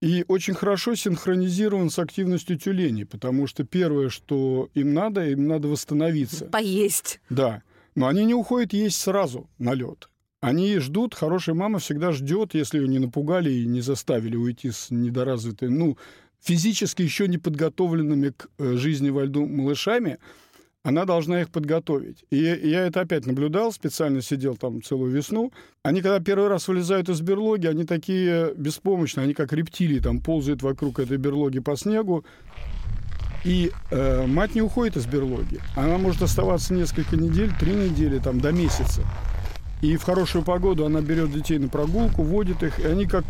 и 0.03 0.25
очень 0.29 0.55
хорошо 0.55 0.95
синхронизирован 0.95 1.91
с 1.91 1.99
активностью 1.99 2.59
тюленей, 2.59 3.07
потому 3.07 3.47
что 3.47 3.65
первое, 3.65 4.11
что 4.11 4.69
им 4.75 4.93
надо, 4.93 5.27
им 5.27 5.47
надо 5.49 5.69
восстановиться. 5.69 6.47
Поесть. 6.47 7.21
Да. 7.31 7.63
Но 7.95 8.07
они 8.07 8.25
не 8.27 8.35
уходят 8.35 8.75
есть 8.75 9.01
сразу 9.01 9.49
на 9.59 9.73
лед. 9.73 10.11
Они 10.41 10.79
ждут, 10.79 11.15
хорошая 11.15 11.55
мама 11.55 11.79
всегда 11.79 12.13
ждет, 12.13 12.53
если 12.53 12.79
ее 12.79 12.89
не 12.89 12.99
напугали 12.99 13.51
и 13.51 13.67
не 13.67 13.81
заставили 13.81 14.37
уйти 14.37 14.71
с 14.71 14.91
недоразвитой, 14.91 15.71
ну, 15.71 15.97
физически 16.41 17.01
еще 17.01 17.27
не 17.27 17.39
подготовленными 17.39 18.31
к 18.37 18.49
э, 18.59 18.75
жизни 18.77 19.09
во 19.09 19.25
льду 19.25 19.47
малышами– 19.47 20.19
она 20.87 21.05
должна 21.05 21.41
их 21.41 21.51
подготовить. 21.51 22.25
И 22.31 22.37
я 22.37 22.87
это 22.87 23.01
опять 23.01 23.27
наблюдал, 23.27 23.73
специально 23.73 24.23
сидел 24.23 24.57
там 24.57 24.81
целую 24.85 25.11
весну. 25.11 25.53
Они, 25.83 26.01
когда 26.01 26.21
первый 26.21 26.49
раз 26.49 26.69
вылезают 26.69 27.09
из 27.09 27.21
берлоги, 27.23 27.67
они 27.67 27.85
такие 27.85 28.55
беспомощные, 28.55 29.25
они 29.25 29.35
как 29.35 29.53
рептилии 29.53 29.99
там 29.99 30.21
ползают 30.21 30.63
вокруг 30.63 31.01
этой 31.01 31.17
берлоги 31.17 31.59
по 31.59 31.77
снегу. 31.77 32.25
И 33.45 33.73
э, 33.91 34.27
мать 34.29 34.55
не 34.55 34.63
уходит 34.63 34.97
из 34.97 35.07
берлоги. 35.07 35.59
Она 35.75 35.99
может 35.99 36.23
оставаться 36.23 36.73
несколько 36.73 37.17
недель, 37.17 37.51
три 37.59 37.73
недели, 37.73 38.21
там, 38.21 38.41
до 38.41 38.53
месяца. 38.53 39.03
И 39.83 39.97
в 39.97 40.05
хорошую 40.05 40.45
погоду 40.45 40.87
она 40.87 41.01
берет 41.01 41.33
детей 41.33 41.59
на 41.59 41.69
прогулку, 41.69 42.23
водит 42.23 42.63
их, 42.63 42.79
и 42.79 42.87
они 42.87 43.07
как, 43.07 43.25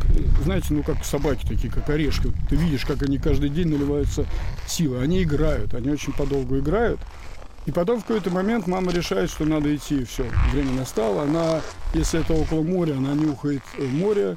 знаете, 0.45 0.75
ну 0.75 0.83
как 0.83 1.07
собаки 1.07 1.47
такие, 1.47 1.73
как 1.73 1.89
орешки. 1.89 2.33
Ты 2.51 2.57
видишь, 2.57 2.85
как 2.85 3.03
они 3.03 3.17
каждый 3.17 3.49
день 3.49 3.69
наливаются 3.69 4.27
силой. 4.69 5.03
Они 5.03 5.23
играют, 5.23 5.73
они 5.73 5.89
очень 5.89 6.13
подолгу 6.13 6.59
играют. 6.59 7.01
И 7.67 7.73
потом 7.73 8.01
в 8.01 8.05
какой-то 8.05 8.31
момент 8.31 8.67
мама 8.67 8.93
решает, 8.93 9.31
что 9.31 9.45
надо 9.45 9.75
идти, 9.75 10.05
все, 10.05 10.25
время 10.53 10.73
настало. 10.73 11.23
Она, 11.23 11.61
если 11.95 12.21
это 12.21 12.33
около 12.33 12.63
моря, 12.63 12.95
она 12.95 13.15
нюхает 13.15 13.63
море 13.79 14.37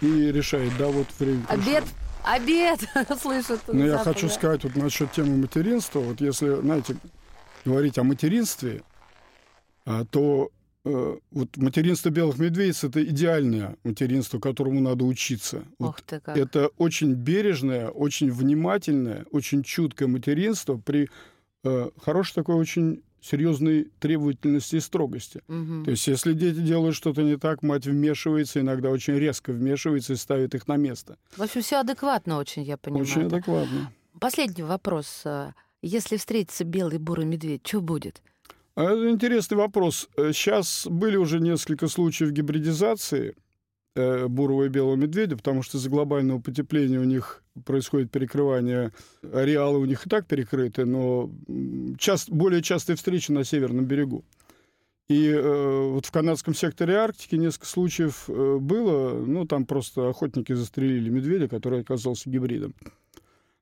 и 0.00 0.32
решает, 0.32 0.72
да, 0.76 0.88
вот 0.88 1.06
время 1.18 1.44
Обед 1.48 1.84
Обед, 2.24 2.80
слышат. 3.20 3.60
Но 3.68 3.84
я 3.84 3.98
хочу 3.98 4.28
сказать 4.28 4.64
вот 4.64 4.74
насчет 4.76 5.12
темы 5.12 5.36
материнства. 5.36 6.00
Вот 6.00 6.20
если, 6.20 6.60
знаете, 6.60 6.96
говорить 7.64 7.98
о 7.98 8.02
материнстве, 8.02 8.82
а, 9.84 10.06
то 10.06 10.50
э, 10.86 11.16
вот 11.30 11.56
материнство 11.58 12.08
белых 12.08 12.38
медведиц 12.38 12.84
это 12.84 13.04
идеальное 13.04 13.76
материнство, 13.84 14.38
которому 14.40 14.80
надо 14.80 15.04
учиться. 15.04 15.64
Ох 15.78 16.00
ты 16.00 16.18
как. 16.20 16.36
Это 16.36 16.68
очень 16.78 17.12
бережное, 17.12 17.90
очень 17.90 18.32
внимательное, 18.32 19.26
очень 19.30 19.62
чуткое 19.62 20.08
материнство 20.08 20.78
при 20.78 21.10
Э, 21.64 21.90
хорошей 22.00 22.34
такой 22.34 22.56
очень 22.56 23.02
серьезной 23.20 23.90
требовательности 23.98 24.76
и 24.76 24.80
строгости. 24.80 25.40
Угу. 25.48 25.84
То 25.84 25.90
есть, 25.92 26.06
если 26.06 26.34
дети 26.34 26.58
делают 26.58 26.94
что-то 26.94 27.22
не 27.22 27.38
так, 27.38 27.62
мать 27.62 27.86
вмешивается, 27.86 28.60
иногда 28.60 28.90
очень 28.90 29.14
резко 29.14 29.50
вмешивается 29.50 30.12
и 30.12 30.16
ставит 30.16 30.54
их 30.54 30.68
на 30.68 30.76
место. 30.76 31.16
В 31.36 31.42
общем, 31.42 31.62
все 31.62 31.80
адекватно 31.80 32.36
очень, 32.36 32.62
я 32.62 32.76
понимаю. 32.76 33.04
Очень 33.04 33.22
адекватно. 33.22 33.90
Последний 34.20 34.62
вопрос. 34.62 35.24
Если 35.80 36.18
встретится 36.18 36.64
белый 36.64 36.98
бурый 36.98 37.24
медведь, 37.24 37.66
что 37.66 37.80
будет? 37.80 38.22
А 38.74 38.84
это 38.84 39.10
интересный 39.10 39.56
вопрос. 39.56 40.08
Сейчас 40.16 40.86
были 40.86 41.16
уже 41.16 41.40
несколько 41.40 41.88
случаев 41.88 42.30
гибридизации 42.30 43.30
э, 43.30 43.32
бурого 43.94 44.64
и 44.64 44.68
белого 44.68 44.96
медведя, 44.96 45.36
потому 45.36 45.62
что 45.62 45.78
из-за 45.78 45.88
глобального 45.88 46.40
потепления 46.40 46.98
у 46.98 47.04
них 47.04 47.42
происходит 47.64 48.10
перекрывание, 48.10 48.92
ареалы 49.32 49.78
у 49.78 49.84
них 49.84 50.06
и 50.06 50.10
так 50.10 50.26
перекрыты, 50.26 50.84
но 50.84 51.30
часто, 51.98 52.34
более 52.34 52.62
частые 52.62 52.96
встречи 52.96 53.30
на 53.30 53.44
северном 53.44 53.84
берегу. 53.84 54.24
И 55.08 55.28
э, 55.28 55.88
вот 55.90 56.06
в 56.06 56.10
канадском 56.10 56.54
секторе 56.54 56.94
Арктики 56.96 57.34
несколько 57.34 57.66
случаев 57.66 58.24
э, 58.28 58.56
было, 58.58 59.12
ну, 59.12 59.44
там 59.46 59.66
просто 59.66 60.08
охотники 60.08 60.54
застрелили 60.54 61.10
медведя, 61.10 61.46
который 61.46 61.80
оказался 61.80 62.30
гибридом. 62.30 62.74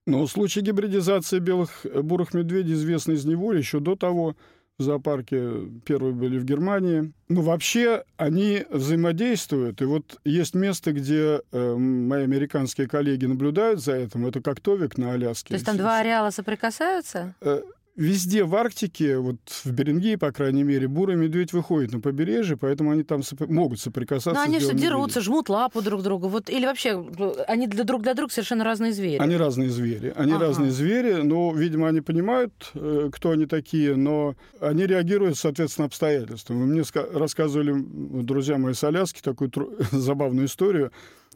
Но 0.06 0.26
случай 0.28 0.60
гибридизации 0.60 1.40
белых 1.40 1.84
э, 1.84 2.00
бурых 2.00 2.32
медведей 2.32 2.74
известны 2.74 3.14
из 3.14 3.24
неволи 3.24 3.58
еще 3.58 3.80
до 3.80 3.96
того. 3.96 4.36
В 4.82 4.86
зоопарке, 4.86 5.68
первые 5.84 6.12
были 6.12 6.38
в 6.38 6.44
Германии. 6.44 7.12
Ну, 7.28 7.40
вообще, 7.40 8.04
они 8.16 8.64
взаимодействуют. 8.70 9.80
И 9.80 9.84
вот 9.84 10.20
есть 10.24 10.54
место, 10.54 10.92
где 10.92 11.40
э, 11.50 11.74
мои 11.76 12.24
американские 12.24 12.88
коллеги 12.88 13.26
наблюдают 13.26 13.82
за 13.82 13.94
этим. 13.94 14.26
Это 14.26 14.40
как 14.40 14.60
Товик 14.60 14.98
на 14.98 15.12
Аляске. 15.12 15.48
То 15.48 15.54
есть 15.54 15.66
там 15.66 15.76
два 15.76 15.98
ареала 15.98 16.30
соприкасаются? 16.30 17.34
Э, 17.40 17.62
Везде 17.94 18.44
в 18.44 18.54
Арктике, 18.54 19.18
вот 19.18 19.36
в 19.64 19.70
Берингии, 19.70 20.16
по 20.16 20.32
крайней 20.32 20.62
мере, 20.62 20.88
бурый 20.88 21.14
медведь 21.16 21.52
выходит 21.52 21.92
на 21.92 22.00
побережье, 22.00 22.56
поэтому 22.56 22.90
они 22.90 23.02
там 23.02 23.22
соп... 23.22 23.46
могут 23.48 23.80
соприкасаться. 23.80 24.32
Но 24.32 24.40
они 24.40 24.60
же 24.60 24.72
дерутся, 24.72 25.20
жмут 25.20 25.50
лапу 25.50 25.82
друг 25.82 26.02
другу. 26.02 26.28
Вот, 26.28 26.48
или 26.48 26.64
вообще, 26.64 27.04
они 27.46 27.66
для 27.66 27.84
друг 27.84 28.02
для 28.02 28.14
друга 28.14 28.32
совершенно 28.32 28.64
разные 28.64 28.92
звери. 28.92 29.18
Они 29.18 29.36
разные 29.36 29.68
звери. 29.68 30.10
Они 30.16 30.32
ага. 30.32 30.46
разные 30.46 30.70
звери, 30.70 31.20
но, 31.20 31.52
видимо, 31.52 31.86
они 31.88 32.00
понимают, 32.00 32.70
э, 32.72 33.10
кто 33.12 33.32
они 33.32 33.44
такие, 33.44 33.94
но 33.94 34.36
они 34.58 34.86
реагируют, 34.86 35.36
соответственно, 35.36 35.84
обстоятельствам. 35.84 36.58
Мне 36.66 36.84
рассказывали 37.12 37.74
друзья 38.22 38.56
мои 38.56 38.72
с 38.72 38.82
Аляски 38.84 39.20
такую 39.20 39.50
забавную 39.90 40.46
историю. 40.46 40.92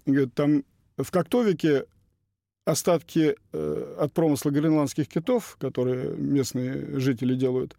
Говорят, 0.06 0.32
там 0.32 0.64
в 0.96 1.10
Коктовике 1.10 1.84
остатки 2.66 3.36
э, 3.52 3.96
от 3.98 4.12
промысла 4.12 4.50
гренландских 4.50 5.08
китов, 5.08 5.56
которые 5.58 6.10
местные 6.16 6.98
жители 6.98 7.34
делают, 7.34 7.76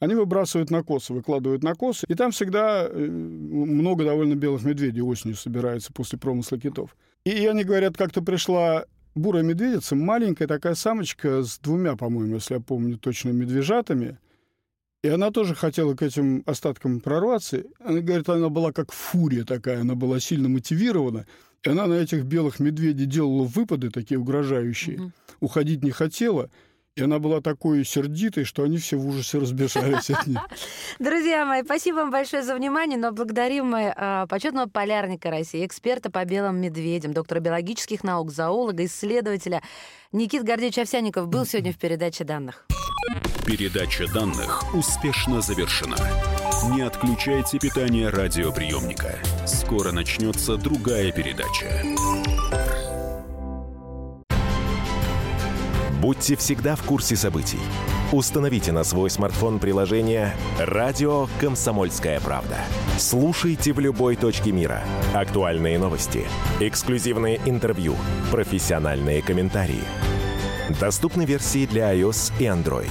они 0.00 0.14
выбрасывают 0.14 0.70
на 0.70 0.82
косы, 0.82 1.12
выкладывают 1.12 1.64
на 1.64 1.74
косы. 1.74 2.06
И 2.08 2.14
там 2.14 2.30
всегда 2.30 2.86
э, 2.88 2.96
много 2.96 4.04
довольно 4.04 4.36
белых 4.36 4.62
медведей 4.62 5.02
осенью 5.02 5.36
собирается 5.36 5.92
после 5.92 6.18
промысла 6.18 6.58
китов. 6.58 6.96
И 7.24 7.46
они 7.46 7.64
говорят, 7.64 7.96
как-то 7.96 8.22
пришла 8.22 8.84
бурая 9.16 9.42
медведица, 9.42 9.96
маленькая 9.96 10.46
такая 10.46 10.76
самочка 10.76 11.42
с 11.42 11.58
двумя, 11.58 11.96
по-моему, 11.96 12.36
если 12.36 12.54
я 12.54 12.60
помню 12.60 12.96
точно, 12.96 13.30
медвежатами. 13.30 14.18
И 15.08 15.10
она 15.10 15.30
тоже 15.30 15.54
хотела 15.54 15.94
к 15.94 16.02
этим 16.02 16.42
остаткам 16.44 17.00
прорваться. 17.00 17.62
Она 17.82 18.00
говорит, 18.00 18.28
она 18.28 18.50
была 18.50 18.72
как 18.72 18.92
фурия 18.92 19.42
такая, 19.44 19.80
она 19.80 19.94
была 19.94 20.20
сильно 20.20 20.50
мотивирована. 20.50 21.24
И 21.62 21.70
она 21.70 21.86
на 21.86 21.94
этих 21.94 22.24
белых 22.24 22.60
медведей 22.60 23.06
делала 23.06 23.44
выпады 23.44 23.88
такие 23.88 24.20
угрожающие. 24.20 25.00
Угу. 25.00 25.12
Уходить 25.40 25.82
не 25.82 25.92
хотела. 25.92 26.50
И 26.94 27.02
она 27.02 27.20
была 27.20 27.40
такой 27.40 27.86
сердитой, 27.86 28.44
что 28.44 28.64
они 28.64 28.76
все 28.76 28.98
в 28.98 29.06
ужасе 29.06 29.38
разбежались 29.38 30.10
от 30.10 30.26
нее. 30.26 30.42
Друзья 30.98 31.46
мои, 31.46 31.62
спасибо 31.62 31.96
вам 31.96 32.10
большое 32.10 32.42
за 32.42 32.54
внимание, 32.54 32.98
но 32.98 33.10
благодарим 33.10 33.64
мы 33.70 33.94
э, 33.96 34.26
почетного 34.28 34.68
полярника 34.68 35.30
России, 35.30 35.64
эксперта 35.64 36.10
по 36.10 36.22
белым 36.26 36.60
медведям, 36.60 37.14
доктора 37.14 37.40
биологических 37.40 38.04
наук, 38.04 38.30
зоолога, 38.30 38.84
исследователя 38.84 39.62
Никит 40.12 40.42
Гордеевич 40.42 40.76
Овсяников 40.76 41.28
был 41.28 41.46
сегодня 41.46 41.72
в 41.72 41.78
передаче 41.78 42.24
данных. 42.24 42.66
Передача 43.48 44.06
данных 44.06 44.74
успешно 44.74 45.40
завершена. 45.40 45.96
Не 46.70 46.82
отключайте 46.82 47.58
питание 47.58 48.10
радиоприемника. 48.10 49.18
Скоро 49.46 49.90
начнется 49.90 50.58
другая 50.58 51.10
передача. 51.12 51.82
Будьте 55.98 56.36
всегда 56.36 56.76
в 56.76 56.82
курсе 56.82 57.16
событий. 57.16 57.58
Установите 58.12 58.70
на 58.72 58.84
свой 58.84 59.08
смартфон 59.08 59.60
приложение 59.60 60.36
«Радио 60.58 61.26
Комсомольская 61.40 62.20
правда». 62.20 62.58
Слушайте 62.98 63.72
в 63.72 63.80
любой 63.80 64.16
точке 64.16 64.52
мира. 64.52 64.82
Актуальные 65.14 65.78
новости, 65.78 66.26
эксклюзивные 66.60 67.40
интервью, 67.46 67.96
профессиональные 68.30 69.22
комментарии. 69.22 69.84
Доступны 70.78 71.24
версии 71.24 71.64
для 71.64 71.94
iOS 71.94 72.30
и 72.38 72.42
Android. 72.42 72.90